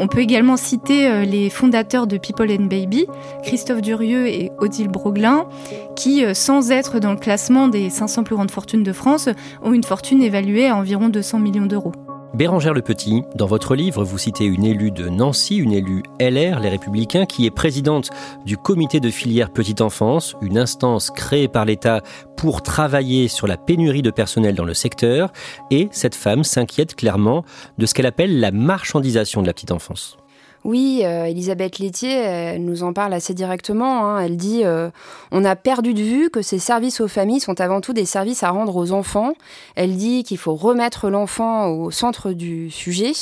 On 0.00 0.06
peut 0.06 0.20
également 0.20 0.56
citer 0.56 1.08
euh, 1.08 1.24
les 1.24 1.50
fondateurs 1.50 2.06
de 2.06 2.18
People 2.18 2.52
and 2.52 2.66
Baby, 2.66 3.06
Christophe 3.42 3.82
Durieux 3.82 4.28
et 4.28 4.52
Odile 4.58 4.86
Broglin, 4.86 5.46
qui, 5.96 6.24
euh, 6.24 6.34
sans 6.34 6.70
être 6.70 7.00
dans 7.00 7.10
le 7.10 7.18
classement 7.18 7.66
des 7.66 7.90
500 7.90 8.22
plus 8.22 8.36
grandes 8.36 8.52
fortunes 8.52 8.84
de 8.84 8.92
France, 8.92 9.28
ont 9.60 9.72
une 9.72 9.82
fortune 9.82 10.22
évaluée 10.22 10.68
à 10.68 10.76
environ 10.76 11.08
200 11.08 11.40
millions 11.40 11.66
d'euros. 11.66 11.92
Bérangère 12.34 12.74
Le 12.74 12.82
Petit, 12.82 13.22
dans 13.34 13.46
votre 13.46 13.74
livre, 13.74 14.04
vous 14.04 14.18
citez 14.18 14.44
une 14.44 14.64
élue 14.64 14.90
de 14.90 15.08
Nancy, 15.08 15.56
une 15.56 15.72
élue 15.72 16.02
LR, 16.20 16.60
les 16.60 16.68
Républicains, 16.68 17.24
qui 17.24 17.46
est 17.46 17.50
présidente 17.50 18.10
du 18.44 18.58
comité 18.58 19.00
de 19.00 19.10
filière 19.10 19.50
petite 19.50 19.80
enfance, 19.80 20.36
une 20.42 20.58
instance 20.58 21.10
créée 21.10 21.48
par 21.48 21.64
l'État 21.64 22.02
pour 22.36 22.62
travailler 22.62 23.28
sur 23.28 23.46
la 23.46 23.56
pénurie 23.56 24.02
de 24.02 24.10
personnel 24.10 24.54
dans 24.54 24.66
le 24.66 24.74
secteur. 24.74 25.32
Et 25.70 25.88
cette 25.90 26.14
femme 26.14 26.44
s'inquiète 26.44 26.94
clairement 26.94 27.44
de 27.78 27.86
ce 27.86 27.94
qu'elle 27.94 28.06
appelle 28.06 28.40
la 28.40 28.52
marchandisation 28.52 29.40
de 29.40 29.46
la 29.46 29.54
petite 29.54 29.72
enfance. 29.72 30.18
Oui, 30.64 31.02
euh, 31.04 31.24
Elisabeth 31.24 31.78
Laitier 31.78 32.58
nous 32.58 32.82
en 32.82 32.92
parle 32.92 33.14
assez 33.14 33.34
directement. 33.34 34.04
Hein. 34.04 34.20
Elle 34.20 34.36
dit 34.36 34.62
euh, 34.64 34.90
On 35.30 35.44
a 35.44 35.56
perdu 35.56 35.94
de 35.94 36.02
vue 36.02 36.30
que 36.30 36.42
ces 36.42 36.58
services 36.58 37.00
aux 37.00 37.08
familles 37.08 37.40
sont 37.40 37.60
avant 37.60 37.80
tout 37.80 37.92
des 37.92 38.04
services 38.04 38.42
à 38.42 38.50
rendre 38.50 38.76
aux 38.76 38.92
enfants. 38.92 39.32
Elle 39.76 39.96
dit 39.96 40.24
qu'il 40.24 40.38
faut 40.38 40.54
remettre 40.54 41.10
l'enfant 41.10 41.68
au 41.68 41.90
centre 41.90 42.32
du 42.32 42.70
sujet. 42.70 43.12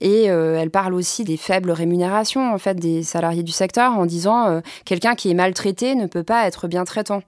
Et 0.00 0.30
euh, 0.30 0.58
elle 0.58 0.70
parle 0.70 0.94
aussi 0.94 1.24
des 1.24 1.36
faibles 1.36 1.70
rémunérations 1.70 2.52
en 2.52 2.58
fait 2.58 2.74
des 2.74 3.02
salariés 3.02 3.42
du 3.42 3.52
secteur 3.52 3.92
en 3.98 4.06
disant 4.06 4.60
quelqu'un 4.84 5.14
qui 5.14 5.30
est 5.30 5.34
maltraité 5.34 5.94
ne 5.94 6.06
peut 6.06 6.24
pas 6.24 6.46
être 6.46 6.68
bien 6.68 6.84
traitant. 6.84 7.22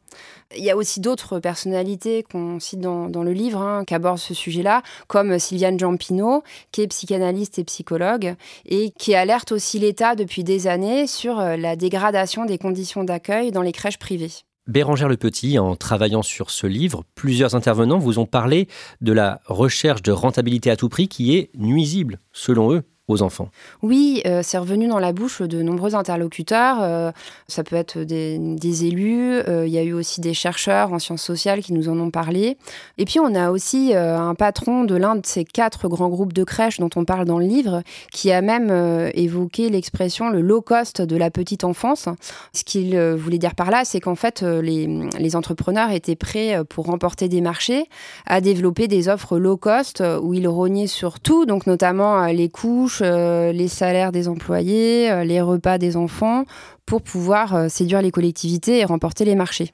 Il 0.57 0.65
y 0.65 0.71
a 0.71 0.77
aussi 0.77 1.01
d'autres 1.01 1.39
personnalités 1.39 2.23
qu'on 2.23 2.61
cite 2.61 2.81
dans, 2.81 3.09
le 3.09 3.33
livre 3.33 3.61
hein, 3.61 3.85
qui 3.87 3.95
abordent 3.95 4.19
ce 4.19 4.35
sujet-là, 4.35 4.83
comme 5.07 5.39
Sylviane 5.39 5.79
Jampino, 5.79 6.43
qui 6.73 6.83
est 6.83 6.87
psychanalyste 6.89 7.59
et 7.59 7.65
psychologue, 7.65 8.35
et 8.67 8.91
qui 8.91 9.15
alerte 9.15 9.53
aussi 9.53 9.79
l'État 9.79 10.15
depuis 10.15 10.45
des 10.45 10.67
années 10.67 11.07
sur 11.07 11.41
euh, 11.41 11.57
la 11.57 11.77
dégradation 11.77 12.45
des 12.45 12.59
conditions 12.59 13.05
d'accueil 13.05 13.53
dans 13.53 13.63
les 13.63 13.73
crèches 13.73 13.99
privées. 13.99 14.31
Bérangère 14.67 15.09
Le 15.09 15.19
Petit, 15.19 15.59
en 15.59 15.77
travaillant 15.77 16.23
sur 16.23 16.51
ce 16.51 16.67
livre, 16.67 17.05
plusieurs 17.15 17.55
intervenants 17.55 17.99
vous 17.99 18.19
ont 18.19 18.25
parlé 18.25 18.67
de 19.03 19.13
la 19.13 19.41
recherche 19.45 20.01
de 20.01 20.11
rentabilité 20.11 20.71
à 20.71 20.77
tout 20.77 20.89
prix 20.89 21.07
qui 21.07 21.37
est 21.37 21.51
nuisible, 21.55 22.19
selon 22.33 22.73
eux, 22.73 22.83
enfants 23.09 23.49
Oui, 23.83 24.23
euh, 24.27 24.41
c'est 24.43 24.59
revenu 24.59 24.89
dans 24.89 24.99
la 24.99 25.13
bouche 25.13 25.43
de 25.43 25.63
nombreux 25.63 25.95
interlocuteurs. 25.95 26.79
Euh, 26.81 27.13
ça 27.49 27.63
peut 27.63 27.77
être 27.77 27.99
des, 27.99 28.87
élus, 28.87 29.41
euh, 29.47 29.67
il 29.67 29.73
y 29.73 29.79
a 29.79 29.83
eu 29.83 29.93
aussi 29.93 30.21
des 30.21 30.33
chercheurs 30.33 30.93
en 30.93 30.99
sciences 30.99 31.23
sociales 31.23 31.61
qui 31.61 31.73
nous 31.75 31.89
en 31.89 31.99
ont 32.01 32.11
parlé. 32.11 32.57
Et 32.97 33.05
puis 33.05 33.21
on 33.21 33.35
a 33.35 33.51
aussi 33.51 33.95
un 33.95 34.35
patron 34.35 34.85
de 34.85 34.95
l'un 34.95 35.17
de 35.17 35.27
ces 35.27 35.45
quatre 35.45 35.89
grands 35.89 36.09
groupes 36.09 36.33
de 36.33 36.45
crèches 36.45 36.81
dont 36.81 36.91
on 36.97 37.05
parle 37.05 37.27
dans 37.27 37.39
le 37.39 37.47
livre, 37.47 37.83
qui 38.11 38.33
a 38.33 38.41
même 38.41 38.71
évoqué 39.15 39.69
l'expression 39.69 40.31
le 40.31 40.41
low 40.41 40.61
cost 40.61 41.03
de 41.03 41.17
la 41.17 41.31
petite 41.31 41.65
enfance. 41.65 42.09
Ce 42.53 42.65
qu'il 42.65 42.99
voulait 43.15 43.39
dire 43.39 43.55
par 43.55 43.71
là, 43.71 43.85
c'est 43.85 44.01
qu'en 44.01 44.15
fait 44.15 44.43
les, 44.43 44.87
les, 45.19 45.37
entrepreneurs 45.37 45.91
étaient 45.91 46.17
prêts 46.17 46.63
pour 46.69 46.87
remporter 46.87 47.29
des 47.29 47.41
marchés 47.41 47.85
à 48.27 48.41
développer 48.41 48.89
des 48.89 49.09
offres 49.09 49.39
low 49.39 49.57
cost 49.57 50.03
où 50.23 50.35
ils 50.35 50.49
rognaient 50.49 50.87
sur 50.87 51.21
tout, 51.21 51.47
donc 51.47 51.67
notamment 51.67 52.27
les 52.27 52.49
couches, 52.49 52.94
touche 52.95 53.03
les 53.03 53.69
salaires 53.69 54.13
des 54.13 54.29
employés, 54.29 55.25
les 55.25 55.41
repas 55.41 55.79
des 55.79 55.97
enfants, 55.97 56.45
pour 56.87 57.03
pouvoir 57.03 57.71
séduire 57.71 58.03
les 58.03 58.11
collectivités 58.11 58.81
et 58.81 58.85
remporter 58.85 59.25
les 59.25 59.35
marchés. 59.35 59.73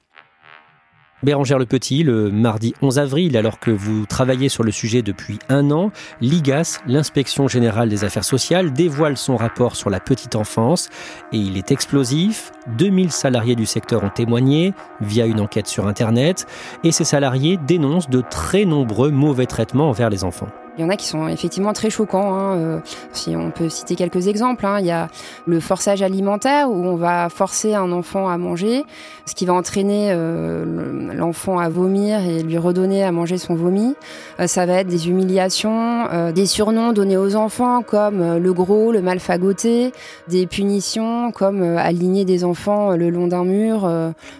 Bérangère 1.22 1.58
Le 1.58 1.66
Petit, 1.66 2.02
le 2.02 2.30
mardi 2.30 2.72
11 2.80 2.98
avril, 2.98 3.36
alors 3.36 3.58
que 3.58 3.70
vous 3.70 4.06
travaillez 4.06 4.48
sur 4.48 4.64
le 4.64 4.70
sujet 4.70 5.02
depuis 5.02 5.38
un 5.50 5.70
an, 5.70 5.90
l'IGAS, 6.22 6.80
l'inspection 6.86 7.46
générale 7.46 7.90
des 7.90 8.04
affaires 8.04 8.24
sociales, 8.24 8.72
dévoile 8.72 9.18
son 9.18 9.36
rapport 9.36 9.76
sur 9.76 9.90
la 9.90 10.00
petite 10.00 10.34
enfance 10.34 10.88
et 11.32 11.36
il 11.36 11.58
est 11.58 11.72
explosif. 11.72 12.52
2000 12.78 13.10
salariés 13.10 13.54
du 13.54 13.66
secteur 13.66 14.02
ont 14.02 14.08
témoigné 14.08 14.72
via 15.02 15.26
une 15.26 15.40
enquête 15.40 15.66
sur 15.66 15.86
Internet 15.88 16.46
et 16.84 16.92
ces 16.92 17.04
salariés 17.04 17.58
dénoncent 17.66 18.08
de 18.08 18.22
très 18.22 18.64
nombreux 18.64 19.10
mauvais 19.10 19.46
traitements 19.46 19.90
envers 19.90 20.08
les 20.08 20.24
enfants. 20.24 20.48
Il 20.80 20.84
y 20.84 20.86
en 20.86 20.88
a 20.88 20.96
qui 20.96 21.06
sont 21.06 21.28
effectivement 21.28 21.74
très 21.74 21.90
choquants. 21.90 22.32
Hein. 22.34 22.56
Euh, 22.56 22.78
si 23.12 23.36
on 23.36 23.50
peut 23.50 23.68
citer 23.68 23.96
quelques 23.96 24.28
exemples, 24.28 24.64
hein. 24.64 24.78
il 24.80 24.86
y 24.86 24.90
a 24.90 25.08
le 25.44 25.60
forçage 25.60 26.00
alimentaire 26.00 26.70
où 26.70 26.74
on 26.74 26.96
va 26.96 27.28
forcer 27.28 27.74
un 27.74 27.92
enfant 27.92 28.30
à 28.30 28.38
manger, 28.38 28.86
ce 29.26 29.34
qui 29.34 29.44
va 29.44 29.52
entraîner 29.52 30.08
euh, 30.10 31.12
l'enfant 31.12 31.58
à 31.58 31.68
vomir 31.68 32.20
et 32.20 32.42
lui 32.42 32.56
redonner 32.56 33.04
à 33.04 33.12
manger 33.12 33.36
son 33.36 33.54
vomi. 33.54 33.94
Euh, 34.40 34.46
ça 34.46 34.64
va 34.64 34.76
être 34.76 34.86
des 34.86 35.10
humiliations, 35.10 36.06
des 36.34 36.46
surnoms 36.46 36.94
donnés 36.94 37.18
aux 37.18 37.36
enfants 37.36 37.82
comme 37.82 38.38
le 38.38 38.52
gros, 38.54 38.90
le 38.90 39.02
mal 39.02 39.20
fagoté, 39.20 39.92
des 40.28 40.46
punitions 40.46 41.30
comme 41.30 41.62
aligner 41.76 42.24
des 42.24 42.42
enfants 42.42 42.92
le 42.96 43.10
long 43.10 43.26
d'un 43.26 43.44
mur. 43.44 43.86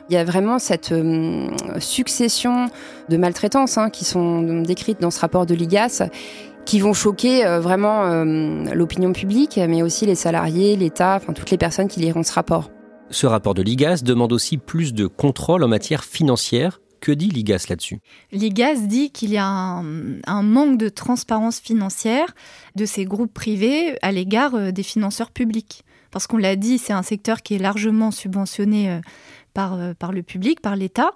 Il 0.09 0.15
y 0.15 0.17
a 0.17 0.25
vraiment 0.25 0.59
cette 0.59 0.95
succession 1.81 2.71
de 3.11 3.17
maltraitances 3.19 3.77
hein, 3.77 3.91
qui 3.91 4.07
sont 4.07 4.63
décrites 4.63 5.01
dans 5.01 5.11
ce 5.11 5.21
rapport 5.21 5.45
de 5.45 5.55
l'IGAS 5.55 6.09
qui 6.65 6.81
vont 6.81 6.93
choquer 6.93 7.45
euh, 7.45 7.61
vraiment 7.61 8.05
euh, 8.05 8.65
l'opinion 8.75 9.13
publique, 9.13 9.59
mais 9.69 9.83
aussi 9.83 10.07
les 10.07 10.15
salariés, 10.15 10.77
l'État, 10.77 11.17
enfin 11.17 11.33
toutes 11.33 11.51
les 11.51 11.59
personnes 11.59 11.89
qui 11.89 12.01
liront 12.01 12.23
ce 12.23 12.33
rapport. 12.33 12.71
Ce 13.11 13.27
rapport 13.27 13.55
de 13.55 13.63
l'IGAS 13.63 14.03
demande 14.05 14.33
aussi 14.33 14.57
plus 14.57 14.95
de 14.95 15.07
contrôle 15.07 15.65
en 15.65 15.69
matière 15.69 16.05
financière. 16.05 16.81
Que 17.01 17.11
dit 17.11 17.29
l'IGAS 17.29 17.67
là-dessus? 17.71 17.99
L'IGAS 18.31 18.87
dit 18.87 19.11
qu'il 19.11 19.31
y 19.31 19.39
a 19.39 19.47
un, 19.47 20.43
manque 20.43 20.79
de 20.79 20.89
transparence 20.89 21.59
financière 21.59 22.35
de 22.77 22.85
ces 22.85 23.05
groupes 23.05 23.33
privés 23.33 23.97
à 24.03 24.13
l'égard 24.13 24.55
euh, 24.55 24.71
des 24.71 24.83
financeurs 24.83 25.31
publics. 25.31 25.83
Parce 26.13 26.27
qu'on 26.27 26.37
l'a 26.37 26.57
dit, 26.57 26.79
c'est 26.79 26.93
un 26.93 27.03
secteur 27.03 27.43
qui 27.43 27.55
est 27.55 27.59
largement 27.59 28.11
subventionné 28.11 29.01
par, 29.55 29.79
par 29.97 30.11
le 30.11 30.25
public, 30.25 30.61
par 30.61 30.75
l'État. 30.75 31.13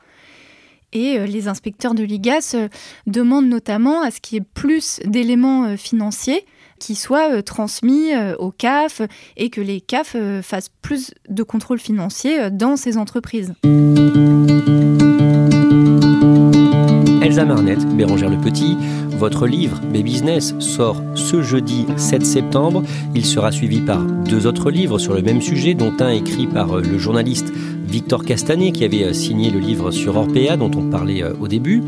Et 0.95 1.19
euh, 1.19 1.27
les 1.27 1.49
inspecteurs 1.49 1.95
de 1.95 2.05
l'IGAS 2.05 2.53
euh, 2.55 2.69
demandent 3.07 3.49
notamment 3.49 4.03
à 4.03 4.11
ce 4.11 4.21
qu'il 4.21 4.39
y 4.39 4.41
ait 4.41 4.47
plus 4.55 5.01
d'éléments 5.05 5.65
euh, 5.65 5.77
financiers 5.77 6.47
qui 6.79 6.95
soient 6.95 7.43
transmis 7.43 8.11
au 8.39 8.51
CAF 8.51 9.01
et 9.37 9.49
que 9.49 9.61
les 9.61 9.81
CAF 9.81 10.17
fassent 10.43 10.71
plus 10.83 11.15
de 11.31 11.43
contrôle 11.45 11.79
financier 11.79 12.51
dans 12.51 12.77
ces 12.77 12.99
entreprises. 12.99 13.55
Elsa 17.23 17.45
Marnette, 17.45 17.87
Bérangère 17.97 18.29
Le 18.29 18.39
Petit, 18.39 18.77
votre 19.17 19.47
livre 19.47 19.81
Mes 19.93 20.03
Business 20.03 20.55
sort 20.59 21.03
ce 21.15 21.43
jeudi 21.43 21.87
7 21.97 22.25
septembre. 22.25 22.83
Il 23.15 23.25
sera 23.25 23.53
suivi 23.53 23.81
par 23.81 24.03
deux 24.03 24.47
autres 24.47 24.71
livres 24.71 24.99
sur 24.99 25.15
le 25.15 25.23
même 25.23 25.41
sujet, 25.41 25.75
dont 25.75 25.93
un 26.01 26.11
écrit 26.11 26.47
par 26.47 26.77
le 26.77 26.99
journaliste 26.99 27.53
Victor 27.87 28.25
Castanet 28.25 28.73
qui 28.73 28.85
avait 28.85 29.05
euh, 29.05 29.13
signé 29.13 29.51
le 29.51 29.61
livre 29.61 29.91
sur 29.91 30.17
Orpea 30.17 30.57
dont 30.57 30.71
on 30.77 30.91
parlait 30.91 31.23
euh, 31.23 31.35
au 31.41 31.49
début. 31.49 31.83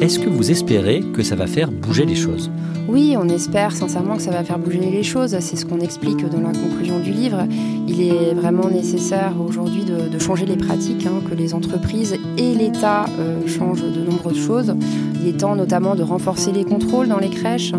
Est-ce 0.00 0.18
que 0.18 0.28
vous 0.28 0.50
espérez 0.50 1.00
que 1.00 1.22
ça 1.22 1.34
va 1.34 1.46
faire 1.46 1.70
bouger 1.72 2.04
les 2.04 2.14
choses? 2.14 2.50
Oui, 2.88 3.16
on 3.18 3.28
espère 3.28 3.72
sincèrement 3.72 4.16
que 4.16 4.22
ça 4.22 4.30
va 4.30 4.44
faire 4.44 4.58
bouger 4.58 4.78
les 4.78 5.02
choses. 5.02 5.36
C'est 5.40 5.56
ce 5.56 5.66
qu'on 5.66 5.80
explique 5.80 6.26
dans 6.30 6.40
la 6.40 6.52
conclusion 6.52 7.00
du 7.00 7.10
livre. 7.10 7.46
Il 7.86 8.00
est 8.00 8.32
vraiment 8.32 8.70
nécessaire 8.70 9.34
aujourd'hui 9.46 9.84
de, 9.84 10.18
changer 10.18 10.46
les 10.46 10.56
pratiques, 10.56 11.06
hein, 11.06 11.20
que 11.28 11.34
les 11.34 11.54
entreprises 11.54 12.16
et 12.38 12.54
l'État 12.54 13.04
euh, 13.18 13.46
changent 13.46 13.82
de 13.82 14.10
nombreuses 14.10 14.44
choses. 14.44 14.74
Il 15.20 15.28
est 15.28 15.38
temps 15.38 15.56
notamment 15.56 15.94
de 15.94 16.02
renforcer 16.02 16.52
les 16.52 16.64
contrôles 16.64 17.08
dans 17.08 17.18
les 17.18 17.30
crèches. 17.30 17.72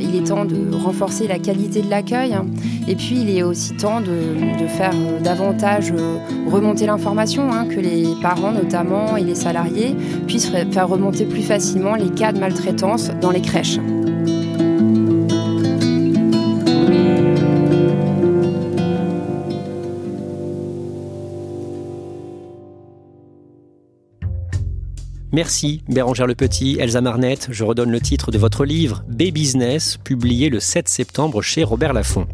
Il 0.00 0.14
est 0.14 0.28
temps 0.28 0.44
de 0.44 0.74
renforcer 0.74 1.26
la 1.26 1.38
qualité 1.38 1.82
de 1.82 1.90
l'accueil. 1.90 2.36
Et 2.88 2.94
puis 2.94 3.18
il 3.20 3.30
est 3.30 3.42
aussi 3.42 3.76
temps 3.76 4.00
de, 4.00 4.66
faire 4.66 4.94
davantage 5.22 5.92
remonter 6.50 6.86
l'information 6.86 7.36
Hein, 7.52 7.66
que 7.66 7.80
les 7.80 8.06
parents 8.20 8.52
notamment 8.52 9.16
et 9.16 9.24
les 9.24 9.34
salariés 9.34 9.94
puissent 10.26 10.50
faire 10.50 10.88
remonter 10.88 11.24
plus 11.24 11.42
facilement 11.42 11.94
les 11.94 12.10
cas 12.10 12.32
de 12.32 12.38
maltraitance 12.38 13.10
dans 13.20 13.30
les 13.30 13.40
crèches. 13.40 13.78
Merci 25.36 25.82
Bérangère 25.86 26.26
Le 26.26 26.34
Petit, 26.34 26.78
Elsa 26.80 27.02
Marnette. 27.02 27.48
Je 27.50 27.62
redonne 27.62 27.90
le 27.90 28.00
titre 28.00 28.30
de 28.30 28.38
votre 28.38 28.64
livre 28.64 29.04
B-Business, 29.06 29.98
publié 30.02 30.48
le 30.48 30.60
7 30.60 30.88
septembre 30.88 31.42
chez 31.42 31.62
Robert 31.62 31.92
Laffont. 31.92 32.26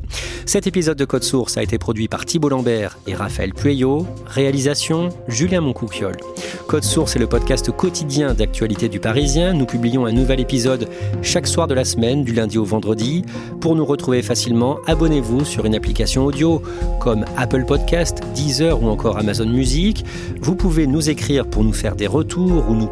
Cet 0.47 0.69
épisode 0.69 0.99
de 0.99 1.05
Code 1.05 1.25
Source 1.25 1.57
a 1.57 1.65
été 1.65 1.79
produit 1.79 2.07
par 2.07 2.25
Thibault 2.25 2.51
Lambert 2.51 3.01
et 3.09 3.15
Raphaël 3.17 3.55
Pueyo. 3.55 4.07
Réalisation 4.27 5.09
Julien 5.27 5.63
Moncouquiole. 5.63 6.17
Code 6.69 6.85
Source 6.85 7.17
est 7.17 7.19
le 7.19 7.27
podcast 7.27 7.73
quotidien 7.73 8.35
d'actualité 8.35 8.89
du 8.89 9.01
Parisien. 9.01 9.53
Nous 9.53 9.67
publions 9.67 10.07
un 10.07 10.13
nouvel 10.13 10.39
épisode 10.39 10.89
chaque 11.23 11.49
soir 11.49 11.67
de 11.67 11.75
la 11.75 11.85
semaine, 11.85 12.23
du 12.23 12.33
lundi 12.33 12.57
au 12.57 12.65
vendredi. 12.65 13.25
Pour 13.61 13.75
nous 13.75 13.85
retrouver 13.85 14.23
facilement, 14.23 14.79
abonnez-vous 14.87 15.45
sur 15.45 15.65
une 15.65 15.75
application 15.75 16.25
audio 16.25 16.63
comme 17.01 17.25
Apple 17.37 17.65
Podcast, 17.65 18.21
Deezer 18.37 18.81
ou 18.81 18.89
encore 18.89 19.19
Amazon 19.19 19.47
Music. 19.47 20.05
Vous 20.41 20.55
pouvez 20.55 20.87
nous 20.87 21.11
écrire 21.11 21.47
pour 21.47 21.65
nous 21.65 21.73
faire 21.73 21.97
des 21.97 22.07
retours 22.07 22.71
ou 22.71 22.75
nous 22.75 22.92